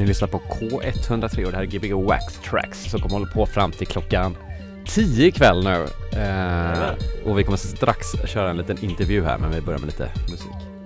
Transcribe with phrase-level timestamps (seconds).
[0.00, 3.46] Ni lyssnar på K103 och det här är Gbg Wax Tracks som kommer hålla på
[3.46, 4.36] fram till klockan
[4.94, 5.86] 10 ikväll nu.
[6.20, 6.92] Eh,
[7.24, 10.79] och vi kommer strax köra en liten intervju här men vi börjar med lite musik.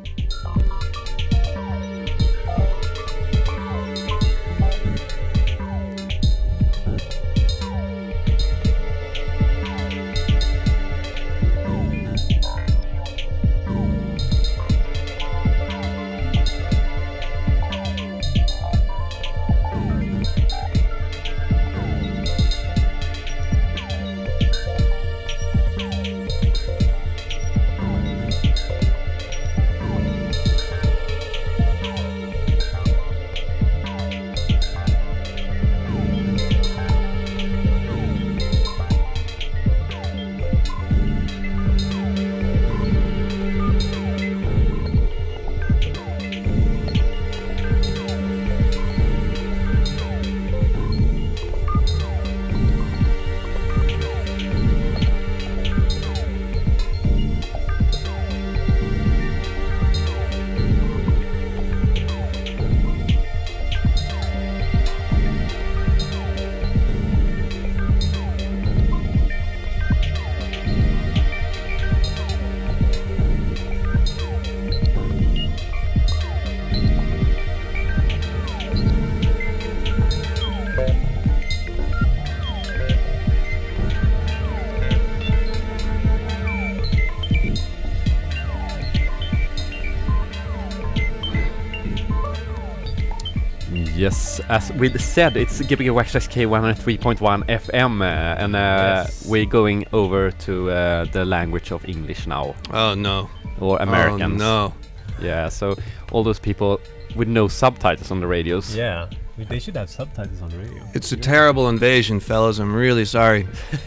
[94.65, 98.05] As we said, it's Gbg Wax Trax K103.1 FM uh,
[98.43, 98.59] and uh,
[99.05, 99.27] Yes.
[99.27, 103.29] we're going over to uh, the language of English now, Oh no.
[103.61, 104.41] or Americans.
[104.41, 104.75] Oh no.
[105.21, 105.77] Yeah, so
[106.13, 106.81] all those people
[107.15, 108.75] with no subtitles on the radios.
[108.75, 110.83] Yeah, they should have subtitles on the radio.
[110.95, 112.59] It's a terrible invasion, fellas.
[112.59, 113.47] I'm really sorry.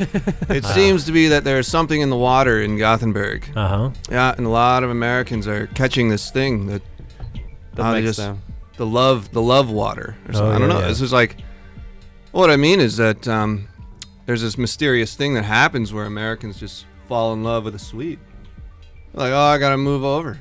[0.50, 3.50] it seems to be that there's something in the water in Gothenburg.
[3.56, 3.90] Uh huh.
[4.12, 6.84] Yeah, and a lot of Americans are catching this thing that
[7.74, 8.36] That uh, they makes just uh,
[8.78, 10.52] the love the love water or something.
[10.52, 10.80] Oh, I don't know.
[10.80, 10.88] yeah.
[10.88, 11.38] This is like
[12.32, 13.68] what I mean is that um,
[14.26, 18.20] there's this mysterious thing that happens where Americans just fall in love with a Swede.
[19.14, 20.40] Like, oh, I gotta move over.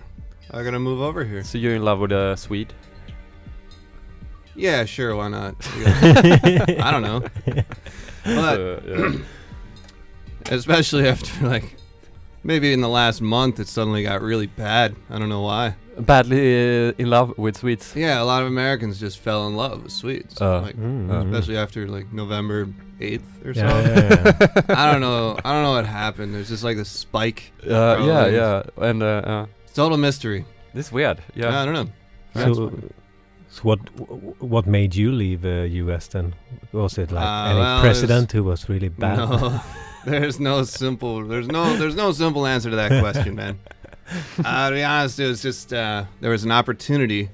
[0.51, 1.43] I gotta move over here.
[1.45, 2.73] so you're in love with a Swede?
[4.55, 5.55] Yeah, sure, why not?
[5.85, 7.23] I don't know.
[8.25, 9.13] But Uh, yeah.
[10.51, 11.77] especially after like
[12.43, 14.97] maybe in the last month it suddenly got really bad.
[15.11, 15.77] I don't know why.
[15.99, 17.95] Badly uh, in love with Swedes.
[17.97, 20.41] Yeah, a lot of Americans just fell in love with Swedes.
[20.41, 21.33] Uh, like Mm, Uh, mm.
[21.33, 22.67] especially after like November
[23.01, 23.91] 8th or Yeah, so.
[23.91, 24.37] yeah,
[24.69, 24.77] yeah.
[24.83, 25.39] I don't know.
[25.45, 26.35] I don't know what happened.
[26.35, 27.53] There's just like this spike.
[27.65, 30.45] Uh, yeah, yeah, and uh, uh, Total mystery.
[30.75, 31.19] this is weird.
[31.35, 31.89] Yeah, Yeah, I don't know.
[32.35, 32.71] So,
[33.49, 33.79] so what
[34.41, 36.09] what made you leave uh, U.S.
[36.09, 36.35] then?
[36.73, 39.19] Was it like Uh, any well, president who was really bad?
[39.29, 39.61] No,
[40.21, 41.27] there's no simple.
[41.27, 41.77] There's no.
[41.77, 43.59] There's no simple answer to that question, man.
[44.45, 47.29] Uh, to be honest, it was just uh, there was an opportunity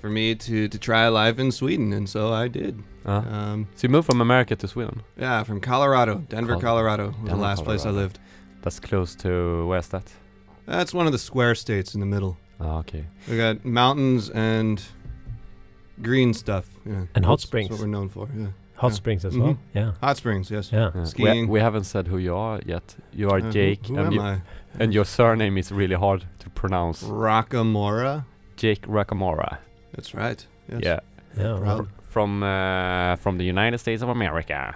[0.00, 2.82] for me to to try life in Sweden, and so I did.
[3.06, 5.02] Uh, Um, so you moved from America to Sweden.
[5.20, 8.18] yeah, from Colorado, Denver, Col- Colorado was the Denver, last place I lived.
[8.62, 10.12] That's close to where's that?
[10.66, 12.36] That's one of the square states in the middle.
[12.60, 13.04] Ah, okay.
[13.28, 14.80] We got mountains and
[16.02, 16.66] green stuff.
[16.86, 17.68] Yeah, And hot springs.
[17.68, 18.28] That's what we're known for.
[18.36, 18.46] Yeah,
[18.76, 18.94] Hot Yeah.
[18.94, 19.42] springs as Mhm.
[19.42, 19.58] well.
[19.74, 20.50] Yeah, hot springs.
[20.50, 20.70] Yes.
[20.72, 20.90] yeah.
[20.94, 21.04] Yeah.
[21.04, 21.46] Skiing.
[21.48, 22.96] We, we haven't said who you are yet.
[23.12, 24.40] You are Uh, Jake, Who, and, am you, I?
[24.80, 27.02] and your surname is really hard to pronounce.
[27.04, 28.24] Rocamora.
[28.56, 29.58] Jake Rocamora.
[29.94, 30.44] That's right.
[30.68, 30.80] Yes.
[30.82, 31.00] Yeah,
[31.36, 31.58] Yeah.
[31.60, 31.88] Proud.
[32.08, 34.74] from uh, from the United States of America.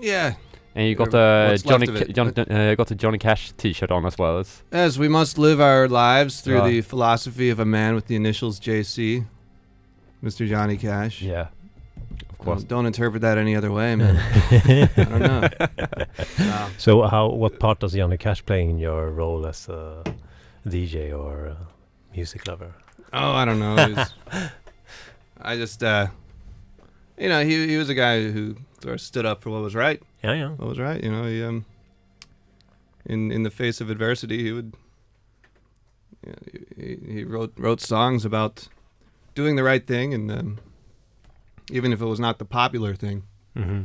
[0.00, 0.34] Yeah.
[0.76, 3.90] And you got Uh, a Johnny Ca- it, Johnny, uh, got a Johnny Cash T-shirt
[3.92, 4.40] on as well.
[4.40, 6.68] It's, As we must live our lives through Yeah.
[6.68, 9.24] the philosophy of a man with the initials JC,
[10.22, 10.46] Mr.
[10.48, 11.22] Johnny Cash.
[11.22, 11.46] yeah,
[12.34, 12.64] of Don't, course.
[12.64, 14.16] don't interpret that any other way, man.
[14.96, 15.48] I don't know.
[16.38, 16.68] No.
[16.78, 20.02] So how what part does Johnny Cash play in your role as a
[20.66, 21.56] DJ or a
[22.14, 22.72] music lover?
[23.12, 23.74] Oh, I don't know.
[23.74, 24.14] Was-
[25.40, 26.06] I just, uh,
[27.18, 29.74] you know, he he was a guy who sort of stood up for what was
[29.74, 30.00] right.
[30.22, 30.48] Yeah, yeah.
[30.50, 31.24] What was right, you know.
[31.24, 31.64] He, um,
[33.06, 34.72] in in the face of adversity, he would.
[36.26, 36.38] You know,
[36.76, 38.68] he, he wrote wrote songs about
[39.34, 40.58] doing the right thing, and um,
[41.70, 43.24] even if it was not the popular thing,
[43.56, 43.82] Mm-hmm.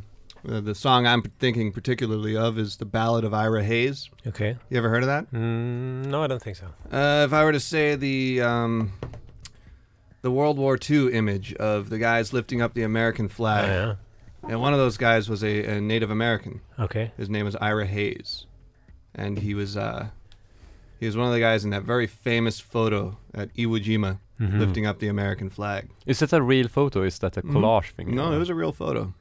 [0.50, 4.10] Uh, the song I'm thinking particularly of is the Ballad of Ira Hayes.
[4.26, 4.56] Okay.
[4.70, 5.30] You ever heard of that?
[5.34, 6.68] Mm, no, I don't think so.
[6.90, 8.94] Uh, if I were to say the um,
[10.22, 13.96] the World War II image of the guys lifting up the American Oh, flag, yeah.
[14.50, 16.62] and one of those guys was a, a Native American.
[16.80, 17.12] Okay.
[17.18, 18.46] His name was Ira Hayes,
[19.14, 20.08] and he was uh,
[21.02, 24.60] he was one of the guys in that very famous photo at Iwo Jima Mhm.
[24.60, 25.90] lifting up the American flag.
[26.06, 27.04] Is that a real photo?
[27.04, 27.52] Is that a Mhm.
[27.52, 28.16] collage thing?
[28.16, 29.14] No, it was a real photo.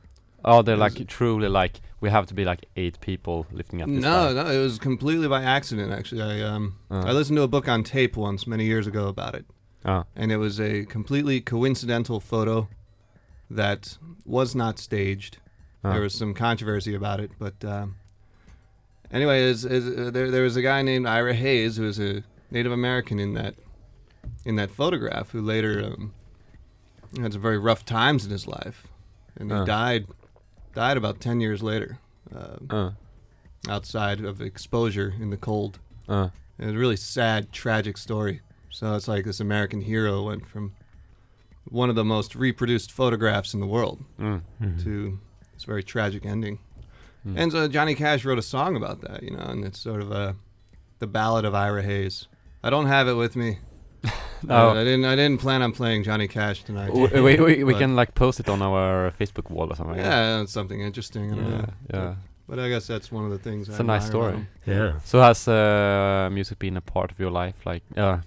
[0.45, 3.89] Oh, they're it like truly like we have to be like eight people lifting up
[3.89, 4.37] this No, flag.
[4.37, 5.93] no, it was completely by accident.
[5.93, 7.01] Actually, I um Uh.
[7.07, 9.45] I listened to a book on tape once many years ago about it,
[9.85, 10.05] Oh.
[10.15, 12.69] and it was a completely coincidental photo
[13.51, 15.39] that was not staged.
[15.85, 15.91] Oh.
[15.91, 17.97] There was some controversy about it, but um,
[19.11, 22.23] anyway, is, is, uh, there there was a guy named Ira Hayes who was a
[22.51, 23.55] Native American in that
[24.45, 26.13] in that photograph who later um,
[27.21, 28.87] had some very rough times in his life,
[29.37, 29.65] and he Oh.
[29.65, 30.07] died
[30.75, 31.99] died about ten years later.
[32.35, 32.91] Um, Uh,
[33.69, 35.79] outside of exposure in the cold.
[36.09, 36.29] uh,
[36.59, 38.41] It was a really sad, tragic story.
[38.71, 40.73] So it's like this American hero went from
[41.65, 44.41] one of the most reproduced photographs in the world mm.
[44.63, 44.83] Mhm.
[44.85, 45.19] to
[45.55, 46.59] this very tragic ending.
[47.27, 47.39] Mm.
[47.39, 50.11] And so Johnny Cash wrote a song about that, you know, and it's sort of
[50.13, 50.37] a
[51.01, 52.27] the ballad of Ira Hayes.
[52.63, 53.59] I don't have it with me.
[54.49, 54.69] Oh.
[54.69, 55.05] Uh, I didn't.
[55.05, 56.95] I didn't plan on playing Johnny Cash tonight.
[56.95, 59.97] we, we, we, we can like post it on our Facebook wall or something.
[59.97, 61.33] Yeah, it's something interesting.
[61.33, 62.15] I yeah, yeah.
[62.49, 63.69] But I guess that's one of the things.
[63.69, 64.47] It's I a nice story.
[64.65, 65.01] Yeah.
[65.05, 68.19] So has uh, music been a part of your life, like uh,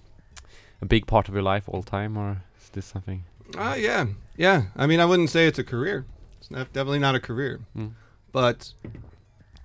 [0.81, 3.23] a big part of your life all time, or is this something?
[3.57, 4.63] Uh, yeah, yeah.
[4.75, 6.05] I mean, I wouldn't say it's a career.
[6.39, 7.61] It's not, definitely not a career.
[7.75, 7.93] Mm.
[8.31, 8.73] But,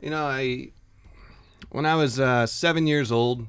[0.01, 0.71] you know, I
[1.71, 3.47] when I was uh, seven years old,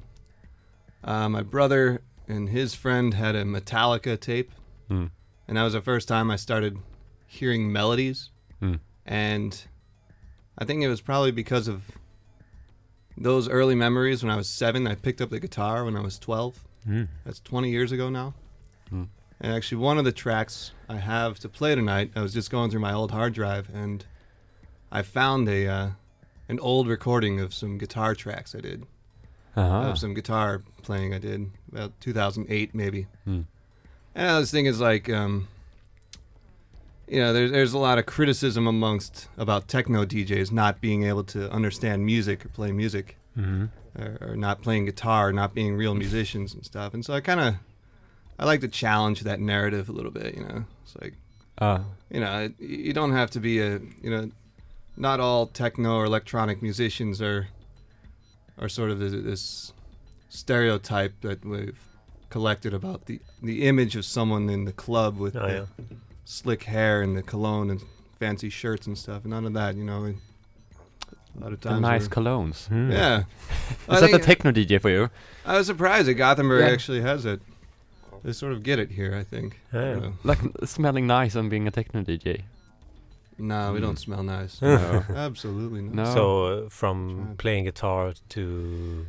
[1.04, 4.52] uh, my brother and his friend had a Metallica tape,
[4.90, 5.10] Mm.
[5.46, 6.78] and that was the first time I started
[7.26, 8.30] hearing melodies.
[8.62, 8.80] Mm.
[9.06, 9.64] And
[10.56, 11.82] I think it was probably because of
[13.16, 14.86] those early memories when I was seven.
[14.86, 16.64] I picked up the guitar when I was 12.
[16.88, 17.08] Mm.
[17.24, 18.34] That's 20 years ago now.
[18.92, 19.08] Mm.
[19.40, 22.70] And actually, one of the tracks I have to play tonight, I was just going
[22.70, 24.04] through my old hard drive and
[24.90, 25.90] I found a uh,
[26.48, 28.86] an old recording of some guitar tracks I did,
[29.58, 29.90] Uh-huh.
[29.90, 33.06] of some guitar playing I did about 2008 maybe.
[33.26, 33.44] Mm.
[34.14, 35.48] And I was thinking, it's like, um,
[37.06, 41.24] you know, there's there's a lot of criticism amongst about techno DJs not being able
[41.24, 43.70] to understand music or play music Mhm.
[43.98, 46.92] or, or not playing guitar, not being real musicians and stuff.
[46.94, 47.54] And so I kind of,
[48.38, 50.34] I like to challenge that narrative a little bit.
[50.36, 51.14] You know, it's like,
[51.58, 54.30] Uh, you know, you don't have to be a, you know,
[54.96, 57.48] not all techno or electronic musicians are,
[58.60, 59.72] are sort of this, this
[60.28, 61.78] stereotype that we've
[62.30, 65.96] collected about the the image of someone in the club with Oh, the yeah.
[66.24, 67.80] slick hair and the cologne and
[68.18, 69.24] fancy shirts and stuff.
[69.24, 69.76] None of that.
[69.76, 71.80] You know, a lot of the times.
[71.82, 72.68] nice we're- colognes.
[72.68, 72.92] Mm.
[72.92, 73.22] yeah.
[73.88, 75.08] I Is that the techno DJ for you?
[75.46, 76.72] I was surprised that Gothenburg Yeah.
[76.72, 77.40] actually has it.
[78.24, 79.60] They sort of get it here, I think.
[79.72, 79.94] Yeah.
[79.94, 80.12] You know.
[80.24, 82.42] Like smelling nice and being a techno DJ?
[83.38, 83.82] No, we Mm.
[83.82, 84.60] don't smell nice.
[84.62, 85.04] No.
[85.14, 85.94] Absolutely not.
[85.94, 86.04] No.
[86.14, 89.06] So uh, from playing guitar to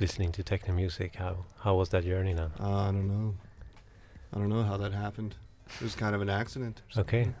[0.00, 2.50] listening to techno music, how how was that journey then?
[2.60, 3.34] Uh, I don't know.
[4.32, 5.36] I don't know how that happened.
[5.76, 6.82] It was kind of an accident.
[6.96, 7.32] Okay.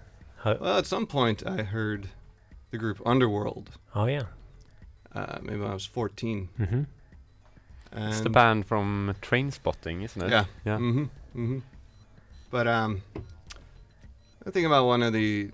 [0.44, 2.08] How, Well, at some point, I heard
[2.70, 3.70] the group Underworld.
[3.94, 4.22] oh yeah.
[5.14, 6.48] Uh, maybe when I was 14.
[6.60, 6.82] Mm-hmm.
[7.92, 10.30] And It's the band from Trainspotting, isn't it?
[10.30, 10.44] Yeah.
[10.64, 10.76] Yeah.
[10.78, 11.04] Mm-hmm.
[11.34, 11.58] Mm-hmm.
[12.50, 13.02] But um,
[14.46, 15.50] I think about one of the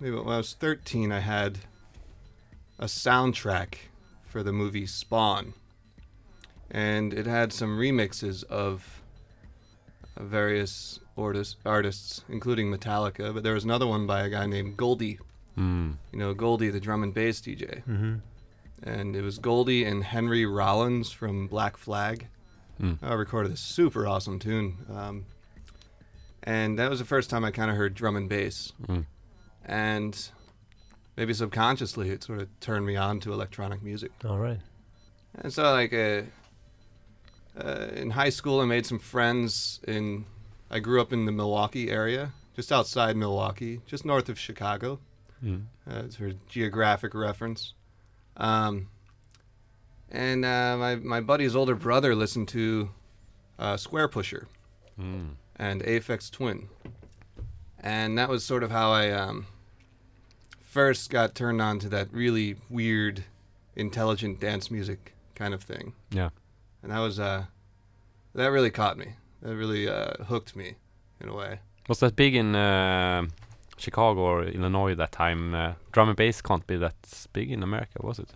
[0.00, 1.58] maybe when I was 13, I had
[2.78, 3.74] a soundtrack
[4.26, 5.54] for the movie Spawn,
[6.70, 9.00] and it had some remixes of
[10.16, 13.32] uh, various artists, artists, including Metallica.
[13.32, 15.18] But there was another one by a guy named Goldie.
[15.56, 15.94] Mm.
[16.12, 18.14] You know, Goldie, the drum and bass DJ, Mm-hmm.
[18.82, 22.26] and it was Goldie and Henry Rollins from Black Flag.
[22.80, 22.98] Mm.
[23.02, 24.76] I recorded this super awesome tune.
[24.94, 25.24] Um,
[26.42, 28.74] and that was the first time I kind of heard drum and bass.
[28.86, 29.06] Mm.
[29.66, 30.16] And
[31.16, 34.12] maybe subconsciously, it sort of turned me on to electronic music.
[34.24, 34.60] All right.
[35.40, 36.22] And so, like, uh,
[37.58, 40.24] uh, in high school, I made some friends in.
[40.70, 44.98] I grew up in the Milwaukee area, just outside Milwaukee, just north of Chicago.
[45.44, 45.64] Mm.
[45.88, 47.74] Uh, it's for geographic reference.
[48.36, 48.88] Um,
[50.10, 52.90] and uh, my my buddy's older brother listened to
[53.58, 54.46] uh, Squarepusher
[54.98, 55.34] Mm.
[55.56, 56.68] and Aphex Twin,
[57.80, 59.46] and that was sort of how I um,
[60.66, 63.24] first got turned on to that really weird,
[63.74, 65.94] intelligent dance music kind of thing.
[66.10, 66.30] Yeah.
[66.82, 67.44] And that was uh,
[68.34, 69.14] that really caught me.
[69.42, 70.74] That really uh, hooked me
[71.20, 71.60] in a way.
[71.88, 73.26] Was that big in uh,
[73.76, 76.94] Chicago or Illinois that time, uh, drum and bass can't be that
[77.32, 78.30] big in America, was it?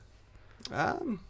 [0.73, 1.21] Um,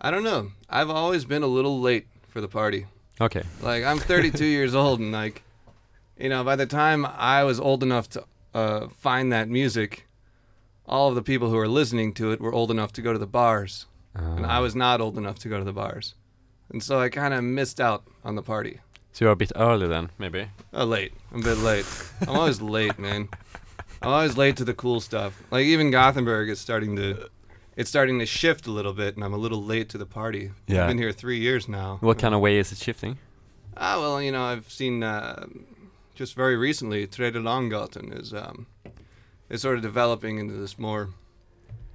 [0.00, 0.52] I don't know.
[0.70, 2.86] I've always been a little late for the party.
[3.20, 3.42] Okay.
[3.60, 5.42] Like I'm 32 years old, and like,
[6.18, 8.24] you know, by the time I was old enough to
[8.54, 10.06] uh, find that music,
[10.86, 13.18] all of the people who were listening to it were old enough to go to
[13.18, 16.14] the bars, and I Uh, was not old enough to go to the bars,
[16.70, 18.80] and so I kind of missed out on the party.
[19.12, 20.48] So you're a bit early then, maybe.
[20.72, 21.12] Uh, late.
[21.32, 21.86] I'm a bit late.
[22.22, 23.28] I'm always late, man.
[24.00, 25.42] I'm always late to the cool stuff.
[25.50, 27.28] Like even Gothenburg is starting to,
[27.76, 30.50] it's starting to shift a little bit, and I'm a little late to the party.
[30.66, 30.82] Yeah.
[30.82, 31.98] I've been here three years now.
[32.00, 33.18] What kind of way is it shifting?
[33.76, 35.46] Ah, well, you know, I've seen uh,
[36.14, 38.66] just very recently, Tredje Långgatan is um,
[39.52, 41.10] is sort of developing into this more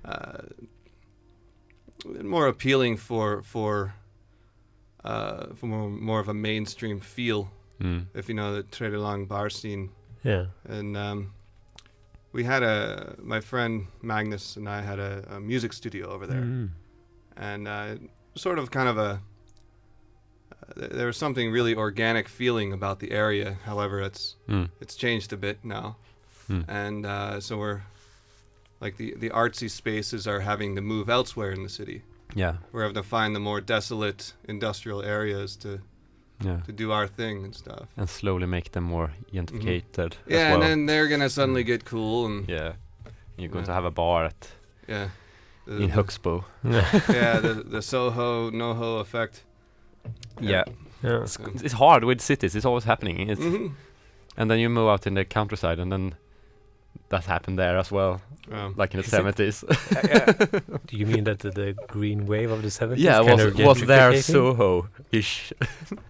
[0.05, 0.43] uh,
[2.21, 3.93] more appealing for for
[5.03, 7.49] uh, for more, more of a mainstream feel.
[7.81, 8.05] Mm.
[8.13, 9.89] If you know the Tredje Lång bar scene,
[10.23, 10.45] Yeah.
[10.67, 11.33] and um,
[12.31, 16.41] we had a my friend Magnus and I had a, a music studio over there
[16.41, 16.69] Mm.
[17.35, 17.95] and uh,
[18.35, 19.21] sort of kind of a
[20.51, 23.57] uh, th- there was something really organic feeling about the area.
[23.65, 24.69] However, it's Mm.
[24.81, 25.97] it's changed a bit now,
[26.49, 26.63] Mm.
[26.67, 27.81] and uh, so we're
[28.79, 32.01] like the the artsy spaces are having to move elsewhere in the city.
[32.35, 32.55] Yeah.
[32.71, 35.79] We're having to find the more desolate industrial areas to
[36.45, 36.61] Yeah.
[36.65, 37.87] to do our thing and stuff.
[37.97, 40.53] And slowly make them more gentrified as Yeah, well.
[40.53, 42.73] and then they're gonna suddenly get cool and yeah.
[43.39, 44.51] You're going to have a bar at
[44.87, 45.09] yeah.
[45.65, 46.43] The- in the- Huxbo.
[46.63, 49.43] yeah, the the Soho NoHo effect.
[50.41, 50.63] Yeah.
[51.03, 51.21] yeah.
[51.23, 52.55] It's, it's hard with cities.
[52.55, 53.29] It's always happening.
[53.29, 53.67] It's, hmm
[54.37, 56.15] And then you move out in the countryside, and then
[57.09, 58.21] that happened there as well,
[58.51, 59.57] Um, like in the Is it- seventies.
[60.87, 63.81] Do you mean that the, the green wave of the 70s yeah, was of was
[63.85, 64.13] there?
[64.21, 65.53] Soho-ish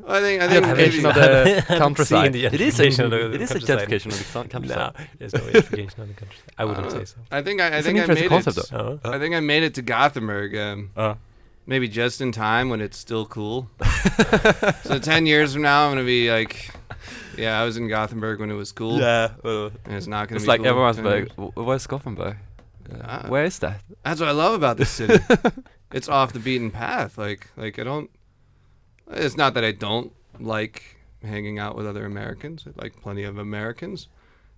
[0.08, 2.34] I think I think haven't gentrification of the countryside.
[2.34, 3.90] the It is a gentrification of the it is a countryside.
[3.90, 6.54] gentrification of the coun- No, there's no gentrification of the countryside.
[6.58, 7.16] I wouldn't Uh, say so.
[7.32, 8.30] I think I, I think I made interesting it.
[8.30, 9.00] concept, though.
[9.04, 9.12] Oh.
[9.12, 10.56] I think I made it to Gothenburg.
[10.56, 11.16] Um, Uh,
[11.66, 13.70] maybe just in time when it's still cool.
[14.84, 16.72] so ten years from now, I'm gonna be like,
[17.38, 19.00] yeah, I was in Gothenburg when it was cool.
[19.00, 20.50] yeah, well, and it's not gonna it's be.
[20.50, 22.38] like cool in everyone's like, "Where's Gothenburg?
[23.02, 25.24] Uh, where is that?" That's what I love about this city.
[25.92, 27.18] it's off the beaten path.
[27.18, 28.10] Like like I don't.
[29.12, 32.66] It's not that I don't like hanging out with other Americans.
[32.68, 34.08] I like plenty of Americans.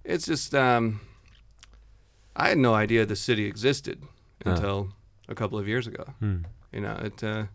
[0.04, 1.02] It's just um.
[2.36, 4.02] I had no idea the city existed
[4.46, 4.94] until
[5.28, 6.06] a couple of years ago.
[6.20, 6.38] Hmm.
[6.72, 7.46] You know, it uh,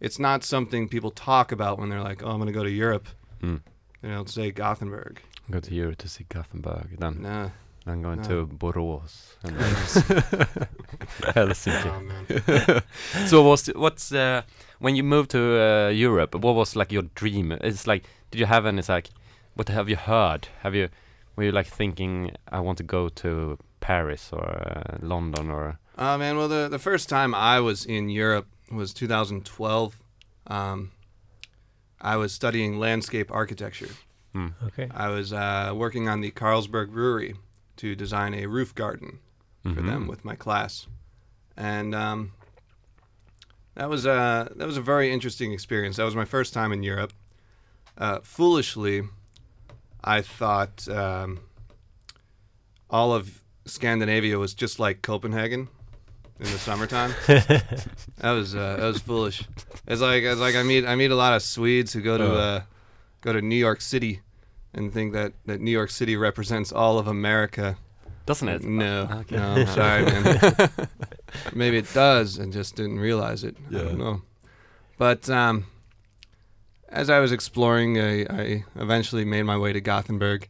[0.00, 2.70] it's not something people talk about when they're like, "Oh, I'm going to go to
[2.70, 3.08] Europe."
[3.42, 3.60] Mm.
[4.02, 5.20] You know, say Gothenburg.
[5.50, 7.50] Go to Europe to see Gothenburg, then Nah.
[7.86, 8.28] then going No.
[8.28, 9.56] to Borås and
[11.34, 12.82] Helsinki.
[13.14, 14.42] Oh, so was what's uh,
[14.78, 16.34] when you moved to uh, Europe?
[16.34, 17.52] What was like your dream?
[17.52, 18.78] It's like, did you have any?
[18.78, 19.10] It's like,
[19.54, 20.48] what have you heard?
[20.62, 20.88] Have you
[21.36, 25.78] were you like thinking, I want to go to Paris or uh, London or?
[25.98, 29.98] Oh man, well the the first time I was in Europe was 2012.
[30.46, 30.90] Um,
[32.00, 33.90] I was studying landscape architecture.
[34.34, 34.52] Mm.
[34.68, 34.88] Okay.
[34.90, 37.34] I was uh, working on the Carlsberg Brewery
[37.76, 39.18] to design a roof garden
[39.62, 39.86] for Mhm.
[39.86, 40.86] them with my class,
[41.56, 42.32] and um,
[43.74, 45.96] that was a that was a very interesting experience.
[45.96, 47.12] That was my first time in Europe.
[47.98, 49.02] Uh, foolishly,
[50.02, 51.40] I thought um,
[52.88, 55.68] all of Scandinavia was just like Copenhagen
[56.40, 57.12] in the summertime.
[57.26, 59.44] that was uh, that was foolish.
[59.86, 62.24] It's like it's like I meet I meet a lot of Swedes who go to
[62.32, 62.36] Uh.
[62.36, 62.60] uh,
[63.20, 64.20] go to New York City
[64.72, 67.76] and think that, that New York City represents all of America.
[68.24, 68.62] Doesn't it?
[68.62, 69.36] No, Okay.
[69.36, 70.70] no, I'm sorry, man.
[71.52, 73.56] Maybe it does, and just didn't realize it.
[73.68, 73.80] Yeah.
[73.80, 74.22] I don't know.
[74.96, 75.66] But um,
[76.88, 80.48] as I was exploring, I, I eventually made my way to Gothenburg.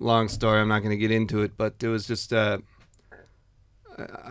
[0.00, 2.58] Long story, I'm not going to get into it, but it was just uh,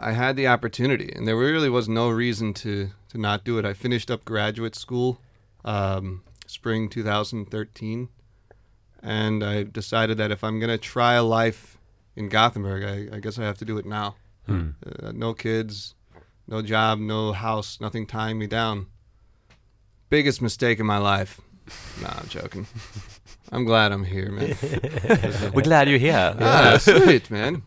[0.02, 3.66] I- had the opportunity, and there really was no reason to to not do it.
[3.66, 5.22] I finished up graduate school,
[5.64, 8.10] um, spring 2013,
[9.02, 11.78] and I decided that if I'm going to try a life
[12.16, 14.16] in Gothenburg, I, I guess I have to do it now.
[14.48, 14.70] Hmm.
[14.86, 15.96] Uh, no kids,
[16.48, 18.88] no job, no house, nothing tying me down.
[20.10, 21.40] Biggest mistake in my life.
[22.02, 22.68] No, I'm joking.
[23.52, 24.56] I'm glad I'm here, man.
[25.54, 26.36] We're glad you're here.
[26.40, 27.62] ah, sweet, man.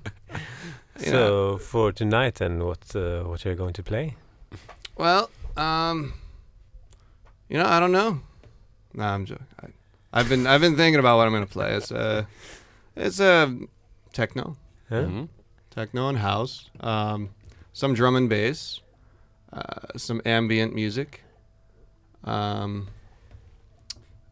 [0.99, 4.17] You so know, for tonight, then what uh, what are you going to play?
[4.97, 6.15] well, um,
[7.49, 8.21] you know, I don't know.
[8.95, 9.47] Nah, I'm joking.
[9.62, 9.67] I,
[10.12, 11.75] I've been I've been thinking about what I'm gonna play.
[11.76, 12.25] It's uh,
[12.97, 13.50] it's uh,
[14.12, 14.57] techno.
[14.88, 15.03] Huh?
[15.03, 15.29] Mhm.
[15.71, 17.31] techno and house, um,
[17.73, 18.81] some drum and bass,
[19.53, 21.23] uh, some ambient music.
[22.25, 22.88] Um,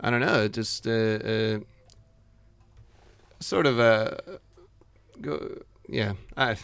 [0.01, 1.59] I don't know, just uh, uh,
[3.41, 4.39] sort of a
[5.21, 5.59] go.
[5.89, 6.57] Yeah, I.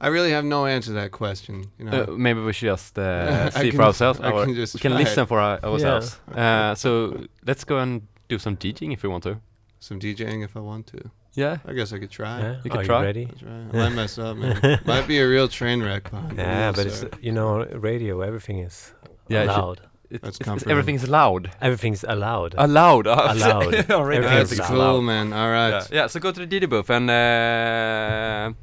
[0.00, 1.64] I really have no answer to that question.
[1.78, 4.20] You know, Uh, maybe we should just uh, see can- for ourselves.
[4.20, 5.26] Or can just we can listen it.
[5.26, 6.20] for our, ourselves.
[6.32, 9.40] Uh, so let's go and do some DJing if we want to.
[9.80, 11.10] some DJing if I want to.
[11.34, 11.58] Yeah.
[11.66, 12.38] I guess I could try.
[12.40, 12.98] Yeah, You could are try.
[13.00, 13.26] you ready?
[13.30, 13.50] I'll try.
[13.72, 14.80] I might mess up, man.
[14.86, 18.20] Might be a real train wreck behind Yeah, wheel, but it's you know radio.
[18.20, 18.92] Everything is
[19.28, 20.28] Yeah, it allowed.
[20.28, 20.72] It's, comforting.
[20.72, 21.50] everything's loud.
[21.60, 22.54] Everything's allowed.
[22.58, 23.06] Allowed.
[23.06, 23.90] Allowed.
[23.90, 24.72] Already Everything's That's fancy.
[24.74, 24.92] allowed.
[24.92, 25.32] cool, man.
[25.32, 25.70] All right.
[25.70, 28.54] Yeah, yeah, så gå till DJ Booth and uh,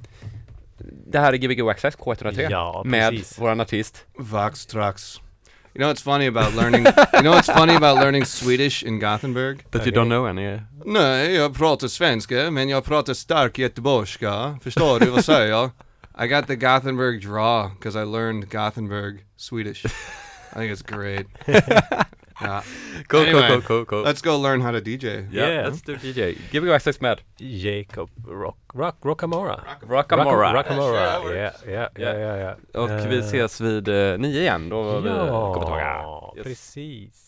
[1.07, 4.05] det här är Gbg Waxxax K103 Ja, med våran artist.
[4.19, 5.21] Vox Trux.
[5.77, 6.85] You know what's funny about learning?
[7.13, 9.57] you know what's funny about learning Swedish in Gothenburg?
[9.71, 9.91] That you Okay.
[9.91, 10.59] don't know any.
[10.85, 14.59] Nej, jag pratar svenska, men jag pratar stark göteborgska.
[14.63, 15.69] Förstår du vad jag säger?
[16.23, 19.85] I got the Gothenburg draw because I learned Gothenburg Swedish.
[20.55, 21.25] I think it's great.
[22.41, 22.61] yeah.
[23.07, 24.01] Cool, Anyway, cool, cool, cool, cool.
[24.03, 25.05] Let's go learn how to DJ.
[25.31, 25.65] yeah, Yeah.
[25.69, 26.35] let's do DJ.
[26.51, 29.63] Gbg Wax Trax med Jacob Rock, Rock, Rocamora.
[29.87, 30.53] Rocamora.
[30.53, 30.95] Rocamora.
[31.01, 32.37] Yeah, sure, that Yeah, yeah, yeah, yeah,
[32.73, 32.83] yeah.
[32.83, 35.81] Och vi Eh, ses vid uh, nio igen då vi kommer tillbaka.
[35.81, 36.43] Ja, Yes.
[36.43, 37.24] precis.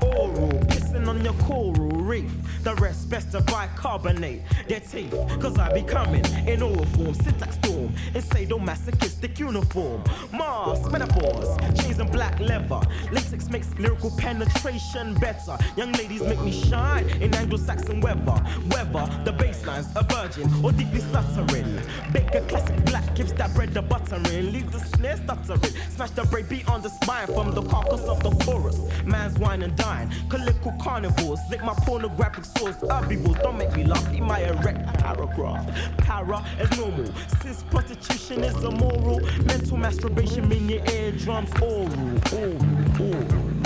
[0.00, 2.30] Oral, pissing on your coral reef.
[2.62, 5.12] The rest best to bicarbonate their teeth.
[5.40, 10.02] Cause I be coming in oral form, syntax storm, and sadomasochistic uniform.
[10.32, 11.48] Mars, metaphors,
[11.80, 12.80] chains and black leather.
[13.12, 15.58] Latex makes lyrical penetration better.
[15.76, 18.38] Young ladies make me shine in Anglo-Saxon weather.
[18.72, 21.80] Whether the bassline's a virgin or deeply stuttering.
[22.12, 24.52] Bake a classic black, gives that bread the buttering.
[24.52, 25.74] Leave the snare stuttering.
[25.90, 28.78] Smash the break beat on the spine from the carcass of the chorus.
[29.04, 30.08] Man's wine and dine.
[30.28, 31.40] Colical carnivores.
[31.50, 32.76] Lick my pornographic source.
[32.90, 33.38] Herbivores.
[33.42, 34.06] Don't make me laugh.
[34.12, 35.66] In my erect paragraph.
[35.98, 37.06] Para is normal.
[37.42, 39.20] Since prostitution is immoral.
[39.44, 41.88] Mental masturbation mean your eardrums oral.
[42.32, 43.00] Oral.
[43.00, 43.65] Oral.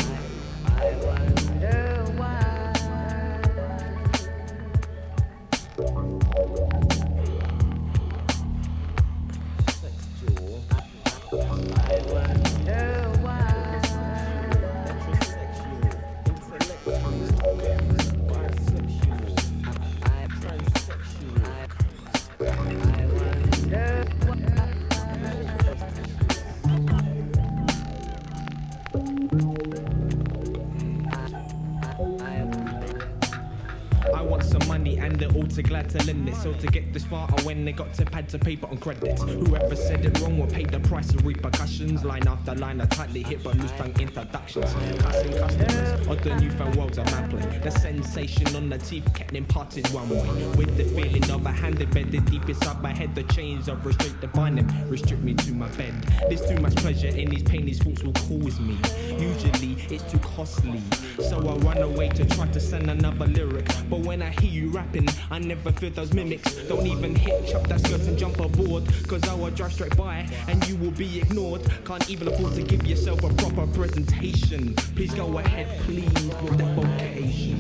[35.21, 36.37] They're all too glad to lend it.
[36.37, 39.19] So to get this far, I went and got to pad to paper on credit.
[39.19, 42.05] Whoever said it wrong will pay the price of repercussions.
[42.05, 44.73] Line after line, I tightly hit but loose tongue introductions.
[45.03, 47.61] Cussing customers of the newfound worlds of mapping.
[47.61, 50.47] The sensation on the teeth kept imparted one way.
[50.57, 54.21] With the feeling of a hand embedded deep inside my head, the chains of restraint
[54.21, 55.95] define them, restrict me to my bed.
[56.29, 58.79] There's too much pleasure in these pain, these thoughts will cause me.
[59.11, 60.81] Usually it's too costly,
[61.19, 63.67] so I run away to try to send another lyric.
[63.89, 66.55] But when I hear you rapping, I never fear those mimics.
[66.69, 70.29] Don't even hitch up that skirt and jump aboard, cause I will drive straight by
[70.49, 71.63] and you will be ignored.
[71.85, 74.75] Can't even afford to give yourself a proper presentation.
[74.97, 77.59] Please go ahead, please, with that vocation.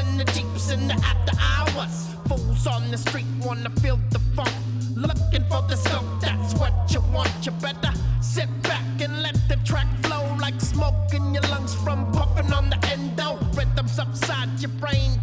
[0.00, 2.08] in the jeeps in the after hours.
[2.28, 4.54] Fools on the street wanna feel the funk.
[4.94, 7.30] Looking for the scope, that's what you want.
[7.44, 12.10] You better sit back and let the track flow like smoke in your lungs from
[12.12, 13.38] puffing on the endo.
[13.54, 15.19] Rhythms upside your brain.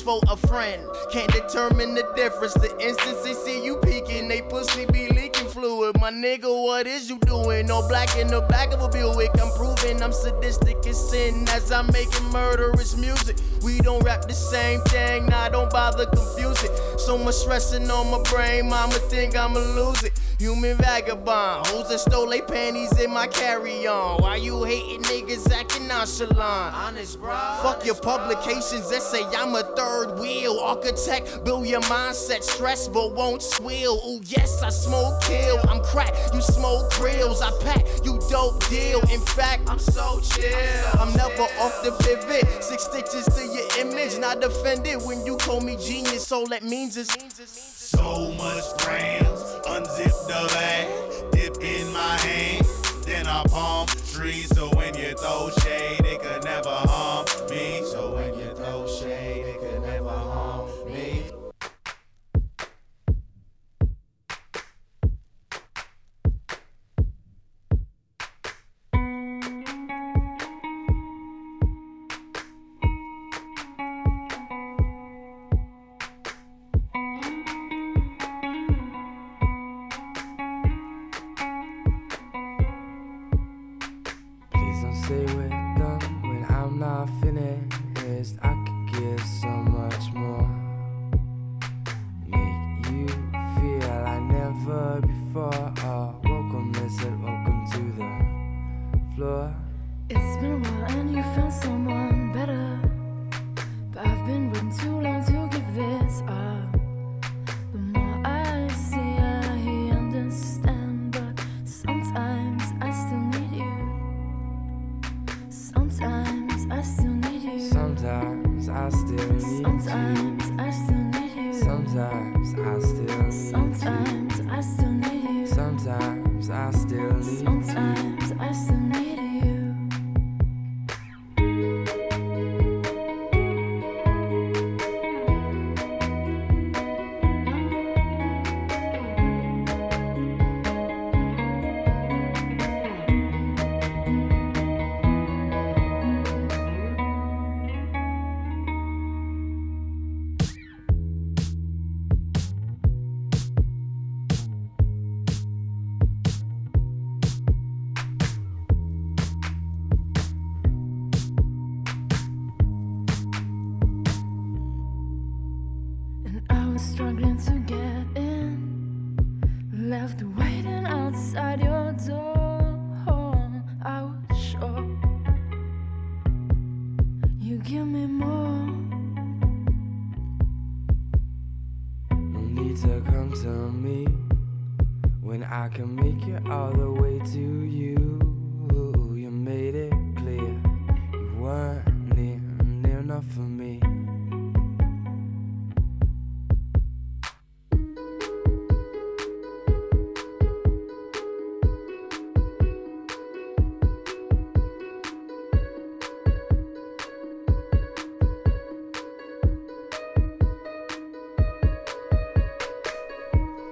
[0.00, 0.86] for a friend.
[1.10, 2.54] Can't determine the difference.
[2.54, 6.00] The instance they see you peeking, they pussy be leaking fluid.
[6.00, 7.66] My nigga, what is you doing?
[7.66, 9.30] No black in the back of a Buick.
[9.40, 13.36] I'm proving I'm sadistic as sin as I'm making murderous music.
[13.62, 16.70] We don't rap the same thing, nah, don't bother confusing.
[16.98, 20.12] So much stressing on my brain, mama think I'ma lose it.
[20.40, 24.22] Human vagabond, hoes that stole they panties in my carry-on.
[24.22, 26.74] Why you hating niggas acting nonchalant?
[26.74, 27.36] Honest, bro.
[27.62, 31.44] Fuck your publications that say I'm a third wheel architect.
[31.44, 34.00] Build your mindset, stress but won't swill.
[34.08, 35.58] Ooh yes, I smoke kill.
[35.68, 37.42] I'm crack, you smoke grills.
[37.42, 39.00] I pack, you dope deal.
[39.12, 40.98] In fact, I'm so chill.
[40.98, 42.64] I'm never off the pivot.
[42.64, 46.32] Six stitches to your image, not offended when you call me genius.
[46.32, 47.79] All that means is.
[47.96, 52.64] So much grams, unzip the bag, dip in my hand,
[53.04, 54.48] then I palm trees.
[54.54, 56.70] So when you throw shade, it could never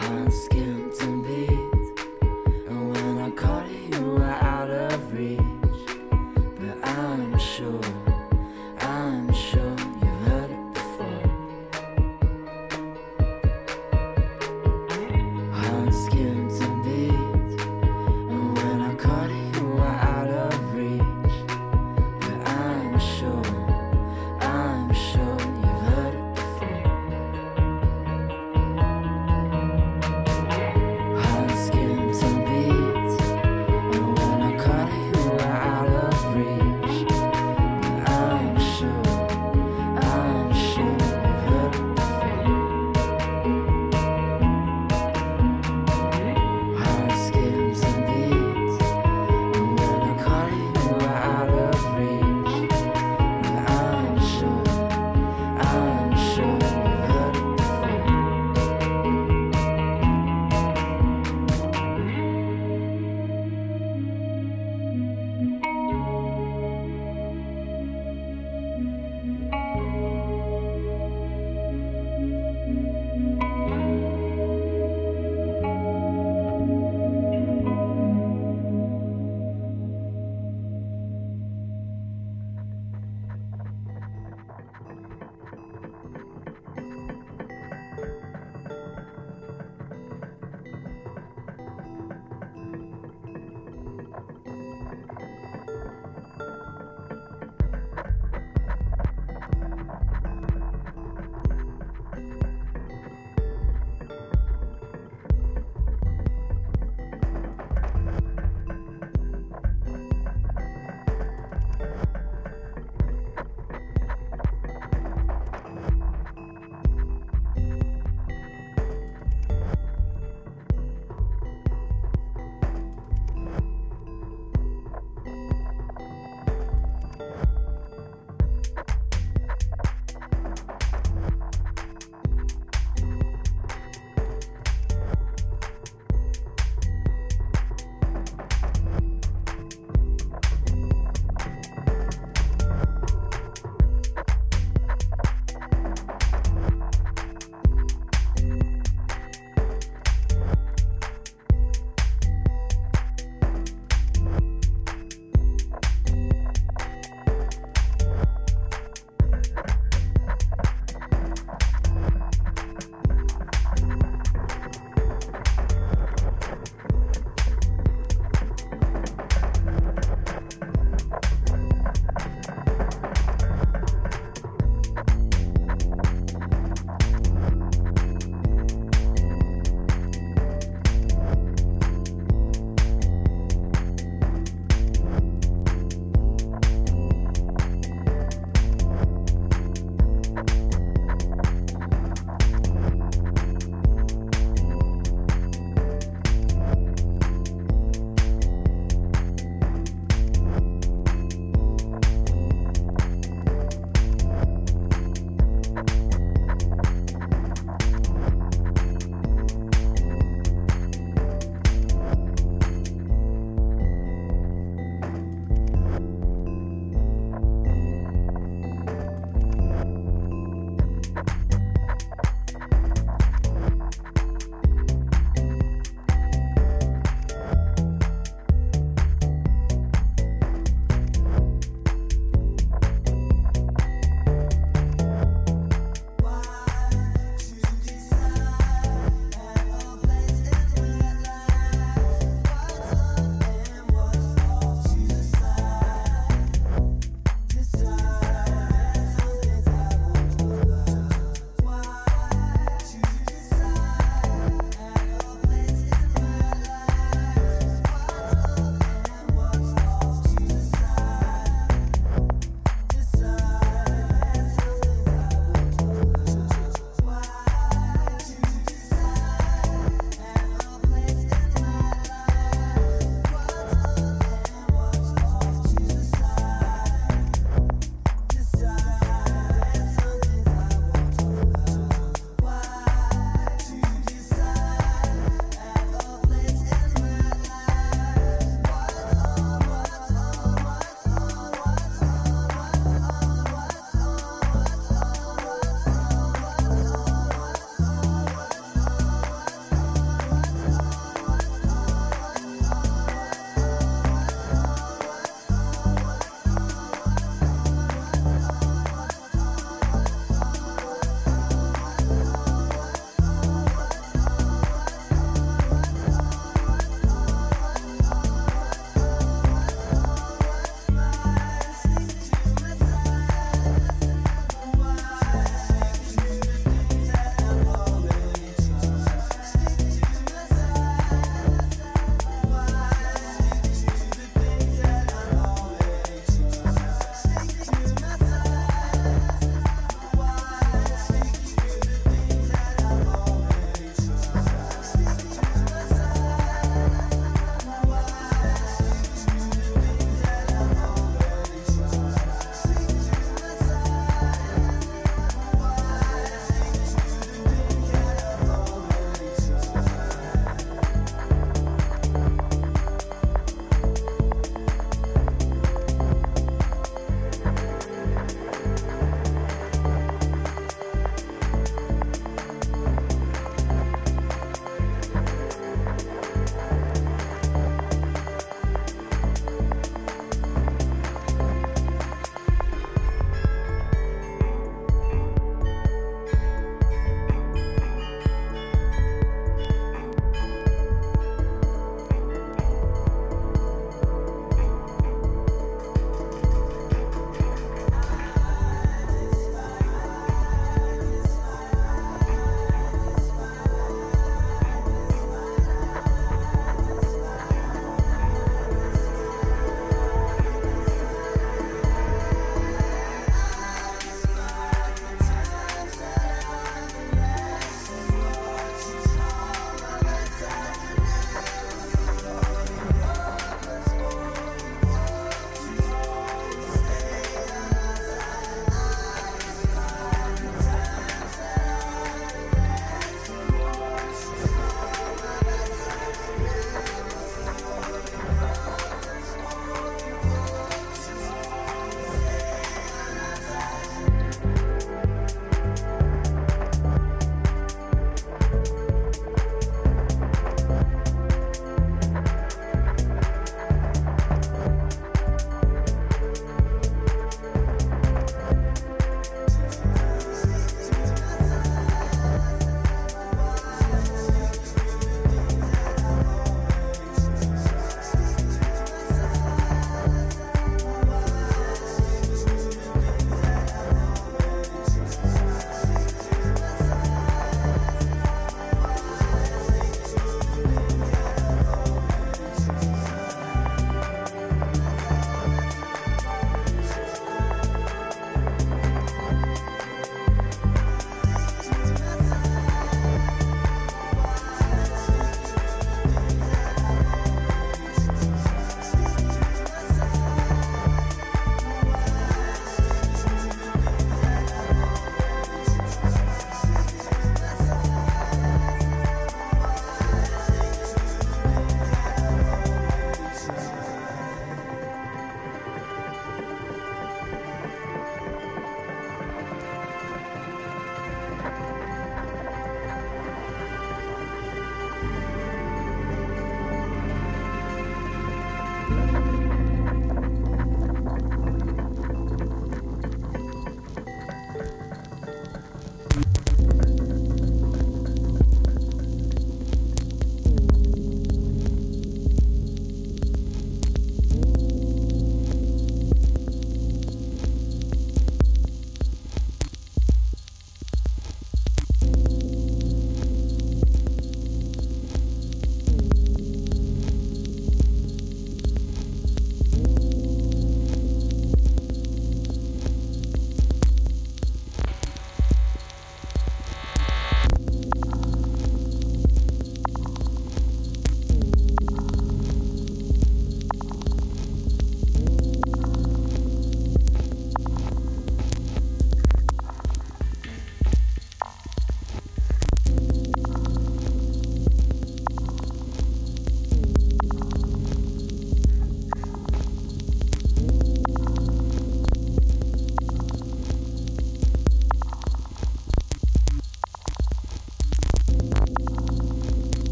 [0.00, 1.59] Heart skipped a beat,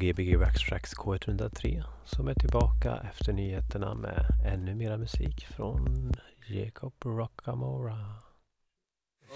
[0.00, 6.12] Gbg Backtracks K103 som är tillbaka efter nyheterna med ännu mera musik från
[6.48, 7.96] Jacob Rockamora.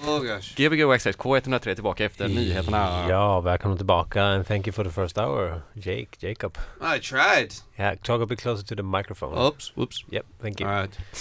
[0.07, 0.55] Oh gosh.
[0.57, 3.07] Gbg Waxxax K103 tillbaka efter nyheterna.
[3.09, 6.59] Ja, välkommen tillbaka and thank you for the first hour, Jake, Jacob.
[6.97, 7.53] I tried.
[7.77, 9.47] Yeah, talk a bit closer to the microphone.
[9.47, 10.05] Oops, whoops.
[10.11, 10.69] Yep, thank you.
[10.69, 10.99] All right.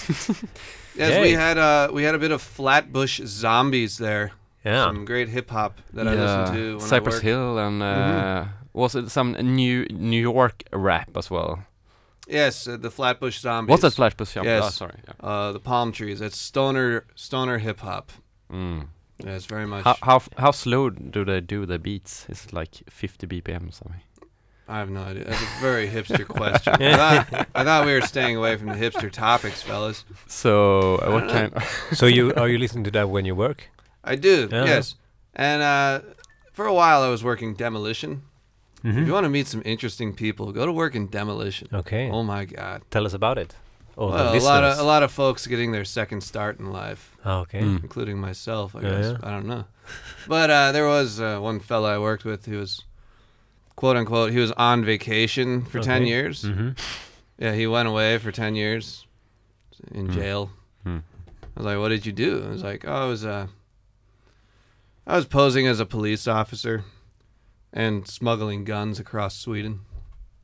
[0.97, 1.21] yes, Yay.
[1.21, 4.31] we had uh we had a bit of Flatbush Zombies there.
[4.65, 4.85] Yeah.
[4.85, 7.25] Some great hip hop that I listened to when I Cypress worked.
[7.25, 7.85] Hill and uh,
[8.45, 8.49] Mhm.
[8.73, 11.63] Was it some new New York rap as well?
[12.27, 13.69] Yes, uh, the Flatbush Zombies.
[13.71, 14.49] What's that Flatbush Zombies?
[14.49, 14.63] Yes.
[14.63, 16.21] Ah, sorry, Uh, the Palm Trees.
[16.21, 18.11] It's stoner stoner hip hop.
[18.51, 18.87] Mm.
[19.19, 19.83] Yeah, it's very much.
[19.83, 22.25] How, how how slow do they do the beats?
[22.29, 24.01] Is it like 50 BPM or something?
[24.67, 25.25] I have no idea.
[25.25, 26.73] That's a very hipster question.
[26.79, 30.05] I, thought, I thought we were staying away from the hipster topics, fellas.
[30.27, 31.63] So uh, what I kind?
[31.91, 33.69] so you are you listening to that when you work?
[34.03, 34.65] I do, Yeah.
[34.65, 34.95] yes.
[35.35, 35.99] And uh,
[36.53, 38.21] for a while, I was working demolition.
[38.83, 39.05] If Mhm.
[39.07, 41.67] you want to meet some interesting people, go to work in demolition.
[41.73, 42.09] Okay.
[42.11, 42.81] Oh my God.
[42.91, 43.55] Tell us about it.
[43.97, 47.15] Oh, well, a lot of a lot of folks getting their second start in life.
[47.23, 47.61] Ah, okay.
[47.61, 47.83] Mm.
[47.83, 48.75] including myself.
[48.75, 49.27] I Yeah, guess yeah.
[49.27, 49.65] I don't know,
[50.27, 52.81] but uh, there was uh, one fella I worked with who was,
[53.75, 56.09] quote unquote, he was on vacation for ten Okay.
[56.09, 56.43] years.
[56.43, 56.75] Mhm.
[57.37, 59.05] Yeah, he went away for ten years
[59.91, 60.13] in Mm.
[60.13, 60.49] jail.
[60.85, 61.03] Mm.
[61.55, 63.47] I was like, "What did you do?" I was like, "Oh, I was uh,
[65.05, 66.83] I was posing as a police officer
[67.73, 69.81] and smuggling guns across Sweden.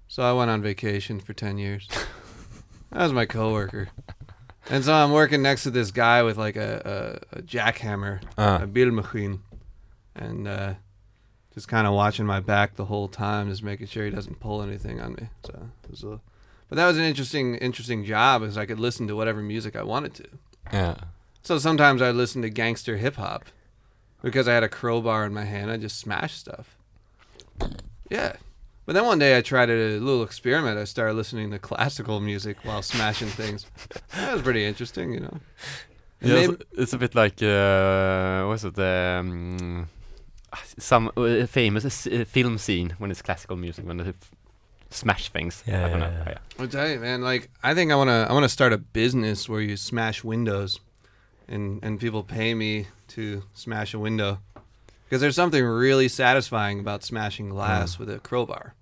[0.07, 1.87] So I went on vacation for 10 years.
[2.91, 3.89] that was my coworker.
[4.69, 8.63] And so I'm working next to this guy with like a, a, a jackhammer, Ah.
[8.63, 9.39] a bilmachine,
[10.15, 10.73] and uh,
[11.53, 14.61] just kind of watching my back the whole time, just making sure he doesn't pull
[14.61, 15.29] anything on me.
[15.45, 15.53] So,
[15.83, 16.19] it was a,
[16.67, 19.83] but that was an interesting, interesting job, because I could listen to whatever music I
[19.83, 20.25] wanted to.
[20.73, 20.95] Yeah.
[21.41, 23.45] So sometimes I'd listen to gangster hip hop
[24.21, 25.71] because I had a crowbar in my hand.
[25.71, 26.77] I just smash stuff.
[28.09, 28.33] Yeah.
[28.85, 30.79] But then one day I tried a little experiment.
[30.79, 33.65] I started listening to classical music while smashing things.
[34.15, 35.37] That was pretty interesting, you know.
[36.21, 38.77] Yeah, maybe- it's, it's a bit like uh, what's it?
[38.79, 39.87] Um,
[40.79, 44.31] some uh, famous uh, film scene when it's classical music when they f-
[44.89, 45.63] smash things.
[45.67, 46.07] Yeah, I don't know.
[46.09, 46.23] yeah.
[46.29, 46.37] Yeah.
[46.59, 47.21] I'll tell you, man.
[47.21, 50.79] Like, I think I wanna, I wanna start a business where you smash windows,
[51.47, 54.39] and and people pay me to smash a window,
[55.09, 58.73] because there's something really satisfying about smashing glass with a crowbar.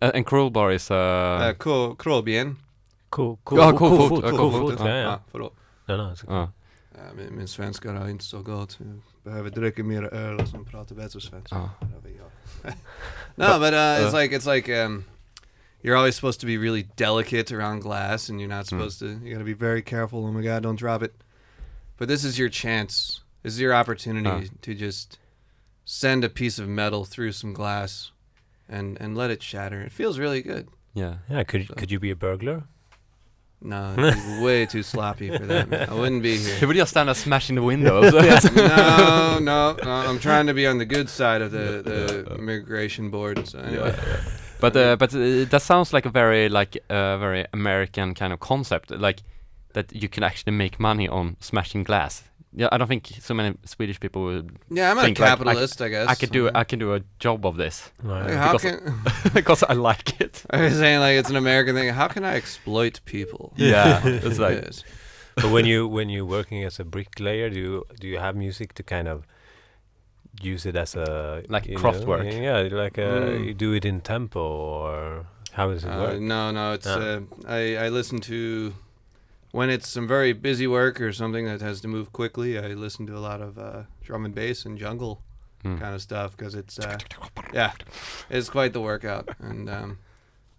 [0.00, 2.56] Uh, and crowbar is uh, Uh, cool, cool bien.
[3.10, 4.88] Cool, cool, Ja, cool cool foot, foot, cool foot, foot.
[4.88, 5.10] ja, ja.
[5.10, 5.52] Ah, förlåt.
[5.88, 6.34] No, no, it's okay.
[6.34, 6.48] uh,
[6.94, 8.78] Ja, min, min svenska är inte så gott.
[8.80, 9.00] Jag
[9.32, 11.56] behöver dricka mer öl och sen prata bättre svenska.
[11.56, 11.68] Ah.
[11.80, 12.30] Där vi har.
[13.36, 15.04] no, but uh, it's uh, like it's like um,
[15.82, 19.06] you're always supposed to be really delicate around glass, and you're not supposed to.
[19.06, 20.24] You got to be very careful.
[20.24, 21.12] Oh my God, don't drop it.
[21.98, 23.20] But this is your chance.
[23.42, 24.58] This is your opportunity Ah.
[24.62, 25.18] to just
[25.92, 28.12] send a piece of metal through some glass,
[28.68, 29.80] and and let it shatter.
[29.82, 30.68] It feels really good.
[30.94, 31.16] yeah.
[31.28, 32.64] Yeah, could could you be a burglar?
[33.64, 35.68] No, it's way too sloppy for that.
[35.68, 35.88] Man.
[35.88, 36.56] I wouldn't be here.
[36.56, 38.12] He would just stand there smashing the windows.
[38.56, 39.90] no, no, no.
[40.08, 43.46] I'm trying to be on the good side of the, the immigration board.
[43.46, 43.94] So anyway,
[44.60, 48.40] But uh, but uh, that sounds like a very like a very American kind of
[48.40, 49.22] concept, like
[49.74, 52.24] that you can actually make money on smashing glass.
[52.54, 54.58] Yeah, I don't think so many Swedish people would.
[54.70, 56.08] Yeah, I'm a think, like, capitalist, I guess.
[56.08, 57.90] I could do I can do a job of this.
[58.02, 58.24] Right.
[58.26, 60.44] Like, how because, can because I like it.
[60.50, 61.88] I was saying like it's an American thing?
[61.94, 63.52] How can I exploit people?
[63.56, 64.84] Yeah, it's like Yes.
[65.36, 68.74] but when you when you're working as a bricklayer, do you do you have music
[68.74, 69.24] to kind of
[70.42, 72.24] use it as a Like you know, Kraftwerk.
[72.42, 73.46] Yeah, like uh, Mm.
[73.46, 76.20] you do it in tempo or how does it Uh, work?
[76.20, 76.72] no, no.
[76.74, 77.00] It's Ah.
[77.00, 78.72] uh, I I listen to
[79.52, 82.58] when it's some very busy work or something that has to move quickly.
[82.58, 85.22] I listen to a lot of uh, drum and bass and jungle
[85.64, 85.78] Mm.
[85.78, 86.98] kind of stuff because it's uh,
[87.54, 87.70] yeah,
[88.28, 89.28] it's quite the workout.
[89.38, 89.98] And um,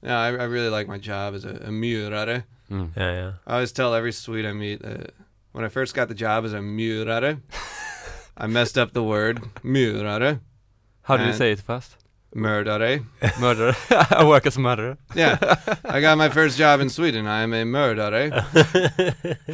[0.02, 2.46] yeah, I, I really like my job as a, a murare.
[2.72, 2.91] Mm.
[2.96, 3.32] Yeah, yeah.
[3.46, 5.12] I always tell every Swede I meet that
[5.52, 7.41] when I first got the job as a murare,
[8.38, 10.39] I messed up the word murare,
[11.02, 11.98] How do you say it first?
[12.36, 13.04] Murdare.
[13.40, 13.76] Murderer.
[14.12, 14.98] I work as a murderer.
[15.16, 15.38] Yeah,
[15.86, 17.28] I got my first job in Sweden.
[17.28, 18.32] I am a murdare.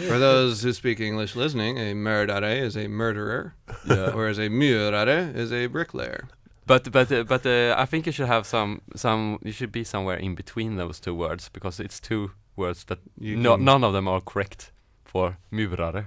[0.07, 3.53] For those who speak English listening, a murdare is a murderer,
[3.85, 4.13] Yeah.
[4.15, 6.27] whereas a murare is a bricklayer.
[6.65, 9.83] But but uh, but uh, I think you should have some some you should be
[9.83, 13.93] somewhere in between those two words because it's two words that You no, none of
[13.93, 14.71] them are correct
[15.03, 16.05] for murare.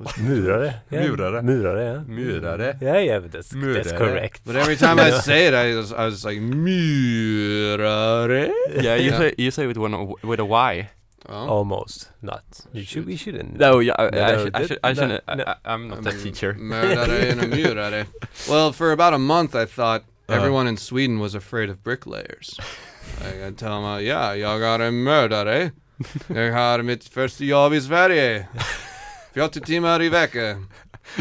[0.00, 0.74] I don't Murare.
[0.90, 1.02] Yeah.
[1.06, 1.42] Murare.
[1.42, 2.04] Murare, yeah.
[2.14, 2.76] Murare.
[2.80, 4.40] Yeah, yeah, but that's that's correct.
[4.46, 8.50] But every time I say it, I was, I was like murare.
[8.82, 9.18] Yeah, you Yeah.
[9.18, 10.88] say you say it with one with a Y.
[11.28, 11.48] Oh.
[11.58, 12.44] Almost not.
[12.72, 13.06] You should.
[13.06, 13.58] We shouldn't.
[13.58, 15.22] No, yeah, I, No, I, should, I, should, I shouldn't.
[15.28, 15.44] no.
[15.44, 16.54] I, I, I'm not a Um, teacher.
[16.54, 18.06] Murdare and a murare.
[18.48, 22.58] Well, for about a month, I thought everyone in Sweden was afraid of bricklayers.
[23.20, 25.72] like, I'd tell them, uh, yeah, jag är en mördare.
[26.28, 28.46] jag har mitt första jobb i Sverige.
[29.38, 30.66] 40 timmar i veckan.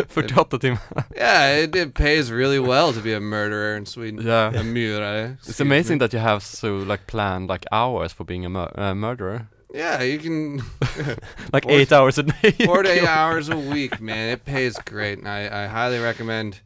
[0.09, 0.79] 48 timmar.
[1.15, 4.21] Yeah, it, it pays really well to be a murderer in Sweden.
[4.25, 4.51] Yeah.
[4.59, 5.37] A mördare.
[5.47, 8.93] It's amazing that you have so like planned like hours for being a mur- uh,
[8.95, 9.47] murderer.
[9.73, 10.61] Yeah, you can.
[11.53, 12.51] Like eight hours a day.
[12.65, 14.29] Four to eight hours a week, man.
[14.33, 16.61] It pays great, and I, I highly recommend,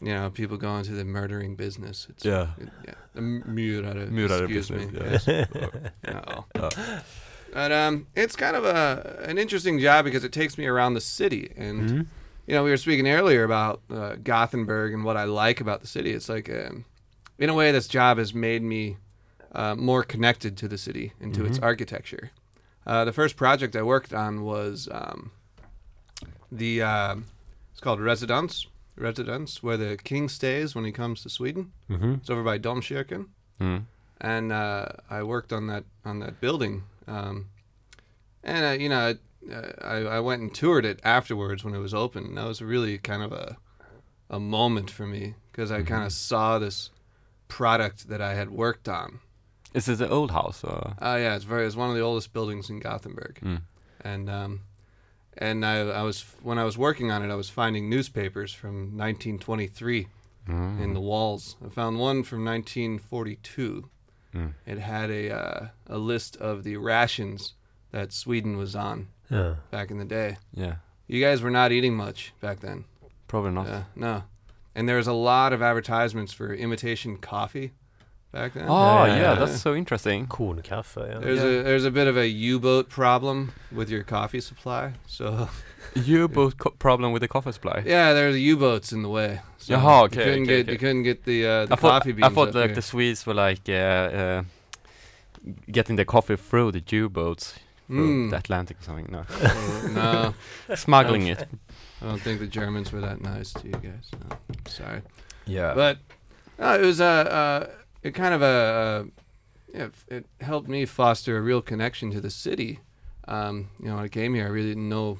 [0.00, 2.06] you know, people go into the murdering business.
[2.10, 2.48] It's, Yeah.
[2.58, 2.94] it- yeah.
[3.14, 4.06] The m- murder.
[4.10, 5.34] Murder excuse business, me.
[5.34, 5.46] yeah.
[6.04, 6.14] Yes.
[6.14, 6.70] Uh-oh.
[7.52, 11.00] But um, it's kind of a an interesting job because it takes me around the
[11.00, 12.06] city, and Mhm.
[12.46, 15.86] you know, we were speaking earlier about uh, Gothenburg and what I like about the
[15.86, 16.12] city.
[16.12, 16.84] It's like, um,
[17.38, 18.96] in a way, this job has made me
[19.52, 21.64] uh, more connected to the city and to its Mhm.
[21.64, 22.30] architecture.
[22.86, 25.30] Uh, the first project I worked on was um,
[26.52, 27.24] the um
[27.72, 31.72] it's called Residence, Residence, where the king stays when he comes to Sweden.
[31.90, 32.18] Mhm.
[32.20, 33.26] It's over by Domkyrkan,
[33.60, 33.84] Mm.
[34.20, 36.82] and uh, I worked on that on that building.
[37.08, 37.46] Um,
[38.44, 39.14] and uh, you know,
[39.52, 42.24] uh, I, I went and toured it afterwards when it was open.
[42.26, 43.56] And that was really kind of a
[44.30, 46.90] a moment for me because I kind of saw this
[47.48, 49.20] product that I had worked on.
[49.72, 50.62] This is the old house?
[50.64, 51.66] Oh yeah, it's very.
[51.66, 53.60] It's one of the oldest buildings in Gothenburg, Mm.
[54.02, 54.60] and um,
[55.36, 58.96] and I, I was when I was working on it, I was finding newspapers from
[58.96, 60.08] 1923
[60.48, 60.80] Mm.
[60.82, 61.56] in the walls.
[61.64, 63.88] I found one from 1942.
[64.34, 64.52] Mm.
[64.66, 67.54] It had a uh, a list of the rations
[67.92, 69.54] that Sweden was on Yeah.
[69.70, 70.36] back in the day.
[70.54, 70.76] Yeah.
[71.06, 72.84] You guys were not eating much back then.
[73.26, 73.66] Probably not.
[73.66, 74.24] Yeah, no.
[74.74, 77.72] And there was a lot of advertisements for imitation coffee
[78.32, 78.64] back then.
[78.68, 79.16] Oh Yeah.
[79.20, 80.26] yeah, that's so interesting.
[80.26, 81.18] Kornkaffe, ja.
[81.20, 84.92] There's a there's a bit of a U-boat problem with your coffee supply.
[85.06, 85.48] So
[85.94, 87.82] U-boat co- problem with the coffee supply.
[87.86, 89.40] yeah, there's U-boats in the way.
[89.58, 90.72] So Jaha, you okay, couldn't okay, get okay.
[90.72, 92.26] you couldn't get the uh, the I thought, coffee beans.
[92.26, 92.74] I thought up like here.
[92.74, 94.42] the Swedes were like uh, uh,
[95.70, 97.54] getting the coffee through the U-boats
[97.90, 98.28] Mm.
[98.30, 99.08] the Atlantic or something.
[99.10, 99.88] No, Uh,
[100.68, 101.48] no, smuggling it.
[102.02, 104.10] I don't think the Germans were that nice to you guys.
[104.12, 105.00] No, sorry.
[105.46, 105.72] Yeah.
[105.74, 105.96] But
[106.58, 107.66] no, it was a uh,
[108.08, 109.06] it kind of a
[109.74, 112.80] yeah, it helped me foster a real connection to the city.
[113.26, 115.18] Um, you know, when I came here, I really didn't know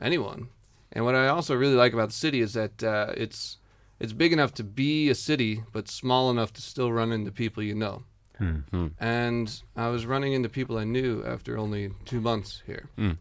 [0.00, 0.48] anyone,
[0.92, 3.58] and what I also really like about the city is that uh, it's
[3.98, 7.62] it's big enough to be a city, but small enough to still run into people
[7.62, 8.04] you know.
[8.38, 8.58] Hmm.
[8.72, 8.90] Mm.
[9.00, 13.18] And I was running into people I knew after only two months here, Mm.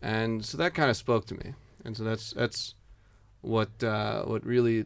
[0.00, 1.54] and so that kind of spoke to me,
[1.84, 2.76] and so that's that's
[3.40, 4.84] what uh, what really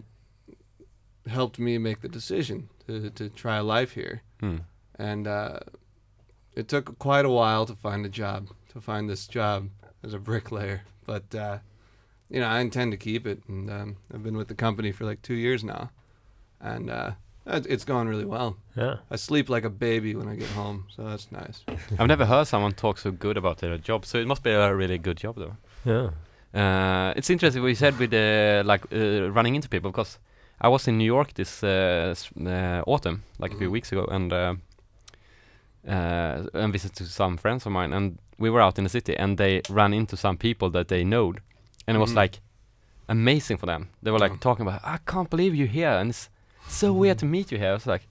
[1.26, 4.60] helped me make the decision to to try life here, Mm.
[4.98, 5.58] and uh,
[6.56, 9.68] it took quite a while to find a job, to find this job
[10.02, 11.58] as a bricklayer, but uh,
[12.30, 15.04] you know I intend to keep it, and um, I've been with the company for
[15.04, 15.90] like two years now,
[16.60, 17.10] and uh,
[17.46, 18.56] it- it's going really well.
[18.76, 18.96] Yeah.
[19.10, 21.64] I sleep like a baby when I get home, so that's nice.
[21.98, 24.74] I've never heard someone talk so good about their job, so it must be a
[24.74, 25.56] really good job though.
[25.84, 26.10] Yeah.
[26.54, 30.18] Uh, it's interesting what you said with uh, like uh, running into people because
[30.60, 32.14] I was in New York this uh,
[32.46, 33.72] uh, autumn, like a few Mhm.
[33.72, 34.54] weeks ago, and uh,
[35.88, 39.38] uh, and visited some friends of mine, and we were out in the city, and
[39.38, 41.40] they ran into some people that they knowed,
[41.86, 42.16] and it was Mhm.
[42.22, 42.40] like
[43.08, 43.88] amazing for them.
[44.02, 44.40] They were like Yeah.
[44.40, 46.28] talking about, I can't believe you're here, and it's
[46.66, 47.70] so weird to meet you here.
[47.70, 48.06] I was like,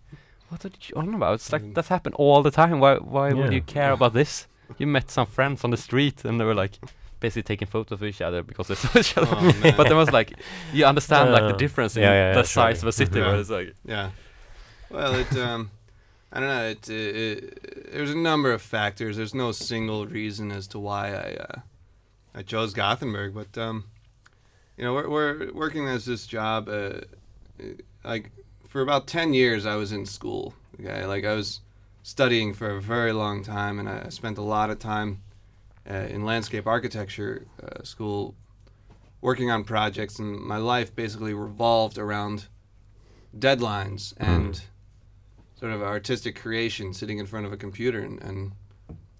[0.49, 1.35] what are you on about?
[1.35, 1.73] It's like Mm.
[1.75, 2.79] that happened all the time.
[2.79, 4.47] Why why would you care about this?
[4.77, 6.79] You met some friends on the street, and they were like
[7.19, 9.27] basically taking photos of each other because they saw each other.
[9.37, 10.33] Oh, but there was like
[10.73, 13.27] you understand like the difference in yeah, yeah, the size of a city Yeah.
[13.27, 14.11] where it's like Yeah.
[14.89, 15.71] Well, it um,
[16.31, 16.67] I don't know.
[16.69, 19.17] It, it, it there's a number of factors.
[19.17, 21.59] There's no single reason as to why I uh,
[22.35, 23.85] I chose Gothenburg, but um,
[24.77, 26.69] you know, we're, we're working as this job.
[26.69, 27.01] Uh,
[28.03, 28.31] like
[28.67, 30.53] for about ten years, I was in school.
[30.79, 31.61] Okay, like I was
[32.03, 35.21] studying for a very long time, and I spent a lot of time
[35.89, 38.35] uh, in landscape architecture uh, school
[39.21, 42.47] working on projects, and my life basically revolved around
[43.37, 44.61] deadlines and
[45.59, 48.51] sort of artistic creation, sitting in front of a computer, and, and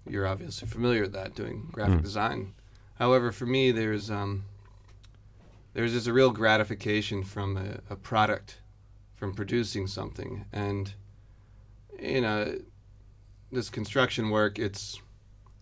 [0.08, 2.02] you're obviously familiar with that, doing graphic Mm.
[2.02, 2.54] design.
[2.94, 4.44] However, for me, there's um,
[5.74, 8.60] there's just a real gratification from a, a product,
[9.16, 10.94] from producing something, and
[12.00, 12.58] you know,
[13.50, 15.00] this construction work, it's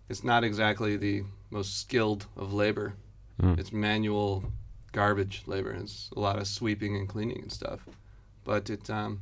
[0.08, 2.94] it's not exactly the most skilled of labor.
[3.42, 3.58] Mm.
[3.58, 4.44] It's manual
[4.92, 5.72] garbage labor.
[5.72, 7.80] It's a lot of sweeping and cleaning and stuff.
[8.44, 9.20] But it um,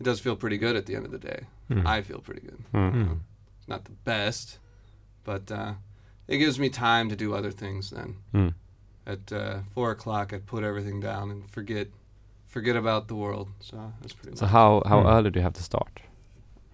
[0.00, 1.40] it does feel pretty good at the end of the day.
[1.70, 1.86] Mm.
[1.86, 2.58] I feel pretty good.
[2.74, 2.92] Mm.
[2.94, 3.18] Mm.
[3.58, 4.58] It's not the best,
[5.24, 5.74] but uh,
[6.26, 7.90] it gives me time to do other things.
[7.90, 8.54] Then Mm.
[9.06, 11.88] at uh, four o'clock, I put everything down and forget
[12.46, 13.48] forget about the world.
[13.60, 14.36] So that's pretty.
[14.36, 14.52] So much.
[14.52, 15.06] how how Hmm.
[15.08, 16.00] early do you have to start?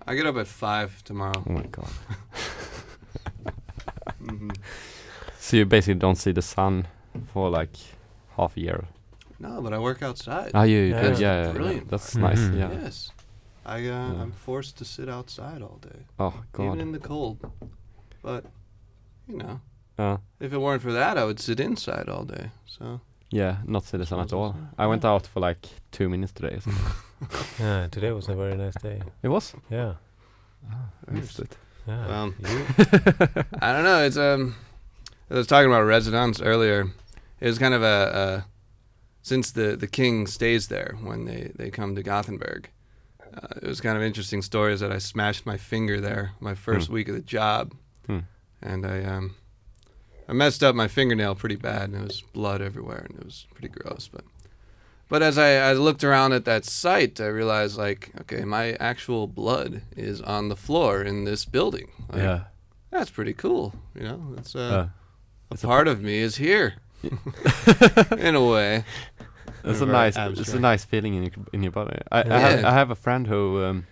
[0.07, 1.43] I get up at five tomorrow.
[1.47, 1.89] Oh my god.
[4.19, 4.51] hmm
[5.39, 6.87] So you basically don't see the sun
[7.33, 7.77] for like
[8.37, 8.85] half a year.
[9.39, 10.51] No, but I work outside.
[10.55, 10.95] Ah, you, Yeah.
[10.97, 11.89] yeah, That's yeah, yeah, brilliant.
[11.91, 12.41] that's nice.
[12.55, 12.71] Yeah.
[12.83, 13.13] Yes.
[13.67, 14.23] I uh, Yeah.
[14.23, 16.67] I'm forced to sit outside all day, Oh God.
[16.67, 17.39] even in the cold.
[18.23, 18.45] But
[19.29, 19.61] you know,
[19.99, 22.51] Uh, if it weren't for that, I would sit inside all day.
[22.67, 23.01] So
[23.31, 24.53] yeah, not see the sun at all.
[24.53, 24.59] so.
[24.79, 26.59] I went out for like two minutes today.
[26.61, 26.71] So
[27.61, 29.03] Yeah, today was a very nice day.
[29.23, 29.55] it was.
[29.71, 29.95] Yeah.
[31.09, 31.57] I missed it.
[31.87, 32.07] Yeah.
[32.07, 32.65] Well, you,
[33.61, 34.03] I don't know.
[34.05, 34.57] It's um,
[35.31, 36.87] I was talking about residence earlier.
[37.41, 38.47] It was kind of a, a
[39.23, 42.71] since the the king stays there when they they come to Gothenburg.
[43.37, 46.87] Uh, it was kind of interesting stories that I smashed my finger there my first
[46.89, 46.95] Hmm.
[46.95, 47.73] week of the job,
[48.07, 48.21] Hmm.
[48.63, 49.35] and I um,
[50.29, 53.47] I messed up my fingernail pretty bad, and there was blood everywhere, and it was
[53.53, 54.09] pretty gross.
[54.11, 54.25] But
[55.09, 59.27] but as I, I looked around at that site, I realized like, okay, my actual
[59.27, 61.89] blood is on the floor in this building.
[62.09, 62.41] Like, Yeah.
[62.91, 63.73] that's pretty cool.
[63.95, 64.91] You know, it's uh, Uh, a
[65.55, 66.75] it's a part of me is here,
[68.19, 68.85] in a way.
[69.65, 71.99] It's a Very nice, it's a nice feeling in your in your body.
[72.13, 73.87] I, I have I have a friend who um,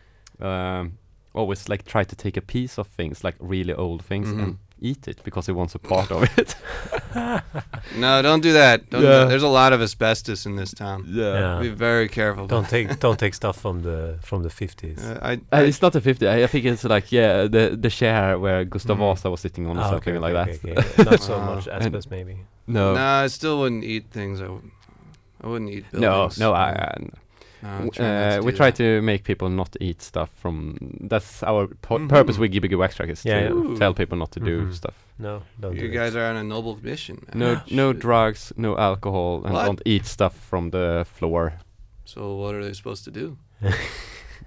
[0.46, 0.98] um,
[1.34, 4.42] always like try to take a piece of things, like really old things, Mhm.
[4.42, 4.58] and
[4.90, 6.54] eat it because he wants a part of it.
[7.96, 8.88] No, don't do that.
[8.90, 9.10] Don't Yeah.
[9.18, 9.28] that.
[9.28, 11.04] There's a lot of asbestos in this town.
[11.08, 11.58] Yeah.
[11.60, 12.46] Be very careful.
[12.46, 14.98] don't take don't take stuff from the from the fifties.
[15.04, 16.26] Uh, I, Uh, it's not a fifty.
[16.26, 19.00] I, I think it's like yeah, the the chair where Gustav Mhm.
[19.00, 20.78] Vasa was sitting on or Ah, something okay, like okay, that.
[20.78, 21.10] okay, okay.
[21.10, 22.36] Not so Uh, much asbestos, maybe.
[22.66, 24.40] No, no, I still wouldn't eat things.
[24.40, 24.70] I, w-
[25.42, 26.38] I wouldn't eat no, buildings.
[26.38, 26.52] no.
[26.52, 26.94] I, I
[27.62, 28.06] No, try
[28.36, 28.76] uh, we try that.
[28.76, 30.76] to make people not eat stuff from.
[31.00, 32.08] That's our po- Mhm.
[32.08, 33.78] purpose with Gbg Wax Trax is Yeah, to yeah.
[33.78, 34.74] tell people not to do Mhm.
[34.74, 34.94] stuff.
[35.18, 36.18] No, don't You do guys it.
[36.18, 37.16] are on a noble mission.
[37.34, 37.38] Man.
[37.38, 38.00] No, no Shit.
[38.00, 39.66] drugs, no alcohol, and What?
[39.66, 41.52] don't eat stuff from the floor.
[42.05, 43.36] So what are they supposed to do?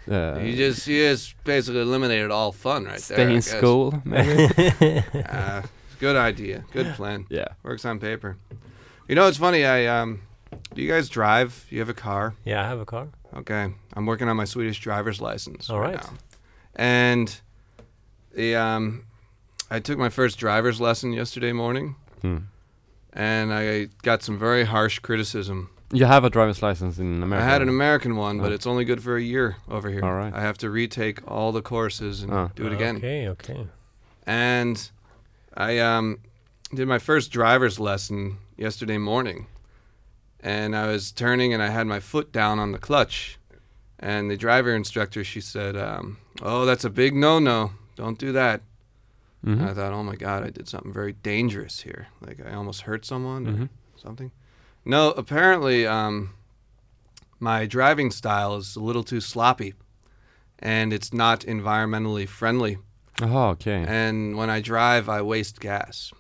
[0.08, 3.30] Uh, you just you just basically eliminated all fun right stay there.
[3.30, 4.54] I in school, maybe.
[5.28, 5.64] Ah,
[6.00, 6.64] good idea.
[6.74, 7.26] Good plan.
[7.30, 7.48] yeah.
[7.64, 8.38] Works on paper.
[9.08, 9.66] You know, it's funny.
[9.66, 10.20] I um,
[10.74, 11.66] do you guys drive?
[11.70, 12.36] You have a car?
[12.44, 13.08] yeah, I have a car.
[13.36, 15.70] Okay, I'm working on my Swedish driver's license.
[15.70, 15.96] All right.
[15.96, 16.04] right.
[16.04, 16.14] now.
[16.76, 17.40] And
[18.34, 19.06] the um,
[19.70, 22.38] I took my first driver's lesson yesterday morning, Hmm.
[23.14, 25.70] and I got some very harsh criticism.
[25.92, 27.46] You have a driver's license in America.
[27.46, 28.56] I had an American one, but Oh.
[28.56, 30.04] it's only good for a year over here.
[30.04, 30.34] All right.
[30.34, 32.52] I have to retake all the courses and Oh.
[32.56, 32.98] do it again.
[32.98, 33.68] Okay, okay.
[34.26, 34.90] And
[35.56, 36.20] I um,
[36.74, 39.46] did my first driver's lesson yesterday morning.
[40.46, 43.40] And I was turning and I had my foot down on the clutch.
[43.98, 47.72] And the driver instructor, she said, um, Oh, that's a big no no.
[47.96, 48.62] Don't do that.
[49.44, 49.54] Mhm.
[49.54, 52.10] And I thought, Oh my God, I did something very dangerous here.
[52.22, 53.70] Like I almost hurt someone or Mhm.
[53.98, 54.32] something.
[54.86, 56.36] No, apparently, um,
[57.40, 59.74] my driving style is a little too sloppy.
[60.60, 62.78] And it's not environmentally friendly
[63.22, 63.84] Oh, okay.
[63.88, 66.12] and when I drive, I waste gas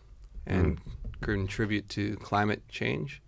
[0.48, 0.80] and
[1.22, 3.22] contribute to climate change.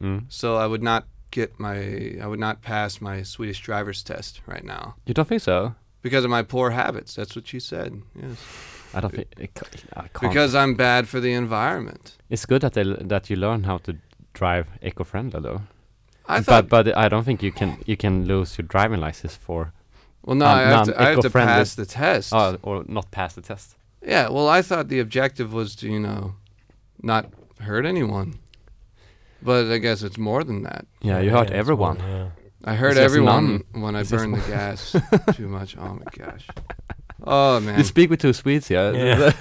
[0.00, 0.24] Mm.
[0.28, 4.64] So I would not get my, I would not pass my Swedish driver's test right
[4.64, 5.74] now You don't think so?
[6.02, 7.14] because of my poor habits.
[7.14, 8.00] That's what she said.
[8.14, 8.36] Yes,
[8.94, 9.28] I don't think.
[9.38, 9.50] It,
[9.94, 10.20] I can't.
[10.32, 12.16] because I'm bad for the environment.
[12.30, 13.96] it's good that they that you learn how to
[14.34, 15.62] drive eco-friendly though.
[16.28, 16.68] I thought.
[16.68, 19.72] but but I don't think you can you can lose your driving license for
[20.22, 21.02] well, no, um, I have to.
[21.02, 22.32] I have to pass the test.
[22.32, 23.76] uh, or not pass the test.
[24.02, 24.28] yeah.
[24.28, 26.34] Well, I thought the objective was to, you know,
[27.02, 27.26] not
[27.60, 28.34] hurt anyone.
[29.46, 30.82] But I guess it's more than that.
[31.08, 31.96] Yeah, you hurt it's everyone.
[31.98, 32.28] one, yeah.
[32.72, 33.82] I hurt everyone none.
[33.82, 34.80] when I It's just burned the gas
[35.36, 35.70] too much.
[35.78, 36.46] Oh my gosh.
[37.24, 37.78] Oh man.
[37.78, 38.90] You speak with two Swedes, yeah.
[38.92, 39.32] Yeah.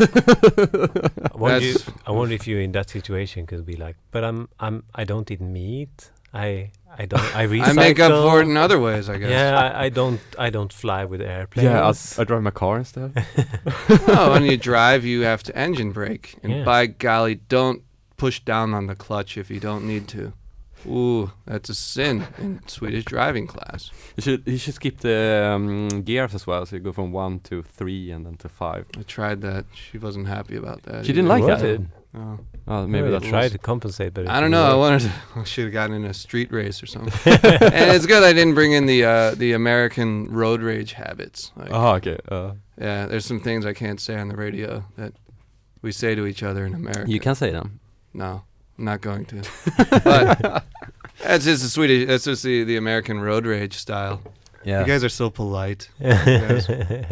[1.34, 4.48] I wonder, That's- I wonder if you're in that situation could be like, but I'm
[4.60, 6.12] I'm I don't eat meat.
[6.34, 6.72] I
[7.02, 7.68] I don't I recycle.
[7.70, 9.30] I make up for it in other ways, I guess.
[9.32, 11.66] Yeah, I, I don't I don't fly with airplanes.
[11.70, 13.12] yeah, I'll, I drive my car instead.
[14.08, 16.64] oh, when you drive, you have to engine brake, and Yeah.
[16.64, 17.82] by golly, don't
[18.18, 20.34] push down on the clutch if you don't need to.
[20.88, 23.90] Ooh, that's a sin in Swedish driving class.
[24.18, 27.40] You should you should skip the um, gears as well, so you go from one
[27.42, 28.86] to three and then to five.
[28.98, 29.66] I tried that.
[29.74, 31.06] She wasn't happy about that.
[31.06, 31.42] She didn't either.
[31.48, 31.70] like Was that.
[31.70, 31.82] it?
[32.18, 32.40] Oh.
[32.68, 34.72] Oh, maybe Maybe that's I tried to compensate, but I don't didn't know.
[34.72, 35.12] I wanted to.
[35.36, 37.12] I should have gotten in a street race or something.
[37.34, 41.52] and it's good I didn't bring in the uh, the American road rage habits.
[41.56, 42.18] Like, Oh, okay.
[42.30, 45.14] Uh, Yeah, there's some things I can't say on the radio that
[45.82, 47.10] we say to each other in America.
[47.12, 47.80] you can say them.
[48.16, 48.44] No,
[48.78, 49.36] I'm not going to.
[50.04, 50.64] but
[51.24, 52.08] that's just the Swedish.
[52.08, 54.22] That's just the, the American road rage style.
[54.64, 54.80] Yeah.
[54.80, 55.90] You guys are so polite.
[56.00, 56.66] Yes.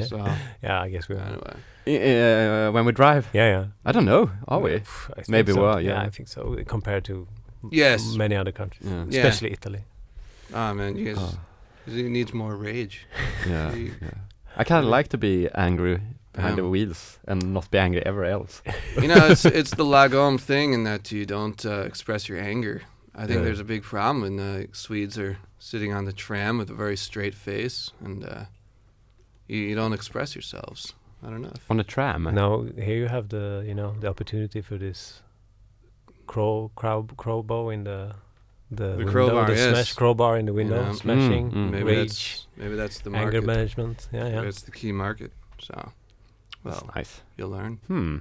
[0.09, 0.17] so
[0.63, 1.55] yeah, I guess we are.
[1.85, 3.65] anyway, uh, when we drive, Yeah, yeah.
[3.85, 4.31] I don't know.
[4.47, 4.71] Are we?
[4.79, 5.61] Pff, I think Maybe so.
[5.61, 6.01] we are, yeah.
[6.07, 6.57] I think so.
[6.65, 7.27] Compared to
[7.71, 9.05] yes, many other countries, Yeah.
[9.09, 9.19] Yeah.
[9.21, 9.83] especially Italy.
[10.53, 11.37] Ah man, you guys, Oh.
[11.85, 13.05] he needs more rage.
[13.47, 14.17] Yeah, yeah.
[14.57, 15.99] I kind of like to be angry
[16.33, 18.61] behind the wheels and not be angry ever else.
[19.01, 22.81] you know, it's it's the lagom thing in that you don't uh, express your anger.
[23.15, 23.45] I think Yeah.
[23.45, 26.97] there's a big problem when uh, Swedes are sitting on the tram with a very
[26.97, 28.45] straight face and uh,
[29.47, 30.93] you, you don't express yourselves.
[31.25, 31.53] I don't know.
[31.69, 32.23] On a tram.
[32.23, 35.21] Now here you have the you know the opportunity for this
[36.27, 38.15] crow crow crowbar in the
[38.71, 39.69] the, window, crowbar, the yes.
[39.69, 40.93] smash crowbar in the window, Yeah.
[40.93, 41.69] smashing, Mm, mm.
[41.71, 44.07] maybe rage, that's maybe that's the anger management.
[44.11, 44.35] Yeah, yeah.
[44.37, 45.31] Maybe It's the key market.
[45.61, 45.91] So,
[46.63, 47.21] That's nice.
[47.37, 47.79] you'll learn.
[47.87, 48.17] Hmm.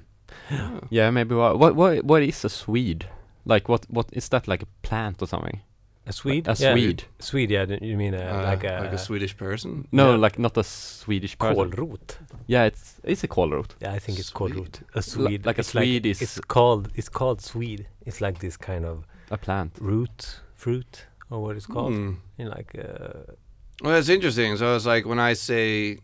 [0.50, 0.80] Yeah.
[0.90, 3.06] Yeah, maybe what what what what is a Swede?
[3.44, 5.60] Like what what is that like a plant or something?
[6.06, 6.48] A Swede?
[6.48, 6.72] A Yeah.
[6.72, 7.04] Swede.
[7.20, 7.66] Swede, yeah.
[7.80, 9.86] You mean uh, Uh, like a, like a Swedish person.
[9.92, 10.16] No, Yeah.
[10.16, 11.70] like not a Swedish person.
[11.70, 12.16] kålrot?
[12.46, 13.70] Yeah, it's it's a kålrot.
[13.80, 14.54] Yeah, I think it's Swede.
[14.54, 14.82] kålrot.
[14.94, 16.88] A Swede, like a it's Swede is- It's called.
[16.94, 17.86] It's called Swede.
[18.06, 19.76] It's like this kind of A plant.
[19.80, 21.92] root, fruit, or what it's called.
[21.94, 22.12] Hmm.
[22.38, 23.34] In like, uh,
[23.82, 24.56] Well, it's interesting.
[24.56, 25.98] So it's like when I say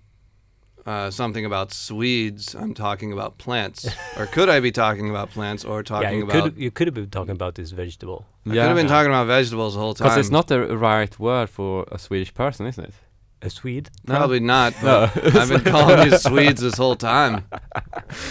[0.89, 3.81] uh, something about Swedes, I'm talking about plants.
[4.19, 6.43] or could I be talking about plants or yeah, talking you about?
[6.45, 8.21] could you could have been talking about this vegetable.
[8.47, 8.97] I could have been Yeah.
[8.97, 10.07] talking about vegetables the whole time.
[10.09, 10.59] Because it's not the
[10.91, 12.95] right word for a Swedish person, isn't it?
[13.41, 13.89] A Swede?
[14.07, 14.17] No.
[14.17, 14.75] Probably not.
[14.83, 15.09] No.
[15.15, 17.45] I've been calling you Swedes this whole time.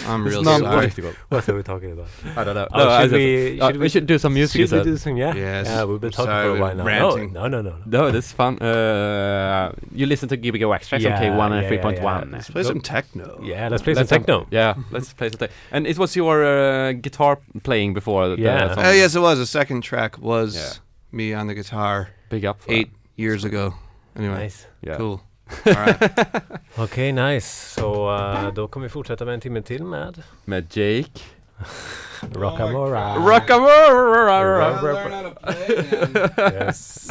[0.06, 0.88] I'm It's real not sorry.
[0.90, 1.12] political.
[1.30, 2.08] What are we talking about?
[2.36, 2.68] I don't know.
[2.74, 4.78] Oh, no, I should just- we- uh, should we, we- should do some music Should
[4.78, 5.16] we do some?
[5.16, 5.34] Yeah.
[5.34, 5.66] Yes.
[5.66, 6.84] Yeah, we've been I'm talking sorry, for a while now.
[6.84, 7.32] ranting.
[7.32, 8.08] No, no, no, no.
[8.10, 8.58] No, is fun.
[8.58, 12.02] Uh, you listen to Gbg Wax Trax on Yeah, K1 and yeah, yeah, 3.1.
[12.02, 12.24] yeah.
[12.36, 13.40] Let's play Go- some techno.
[13.42, 14.46] Yeah, let's play Let's some techno.
[14.50, 15.54] Yeah, let's play some techno.
[15.72, 18.28] And it was your uh, guitar playing before.
[18.28, 18.74] the- Yeah.
[18.74, 18.84] song.
[18.84, 19.38] Oh yes, it was.
[19.38, 20.72] The second track was Yeah.
[21.12, 23.72] me on the guitar Big up for eight years ago.
[24.18, 24.66] Anyway, Nice.
[24.80, 24.98] Yeah.
[24.98, 25.18] cool.
[26.84, 27.74] Okej, nice.
[27.74, 31.20] Så uh, då kommer vi fortsätta med en timme till med Med Jake.
[32.32, 33.14] Rockamora.
[33.14, 34.72] Rockamora!
[35.10, 35.32] man.
[36.52, 37.08] Yes.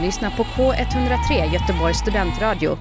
[0.00, 2.78] Lyssnar på K103 Göteborgs studentradio.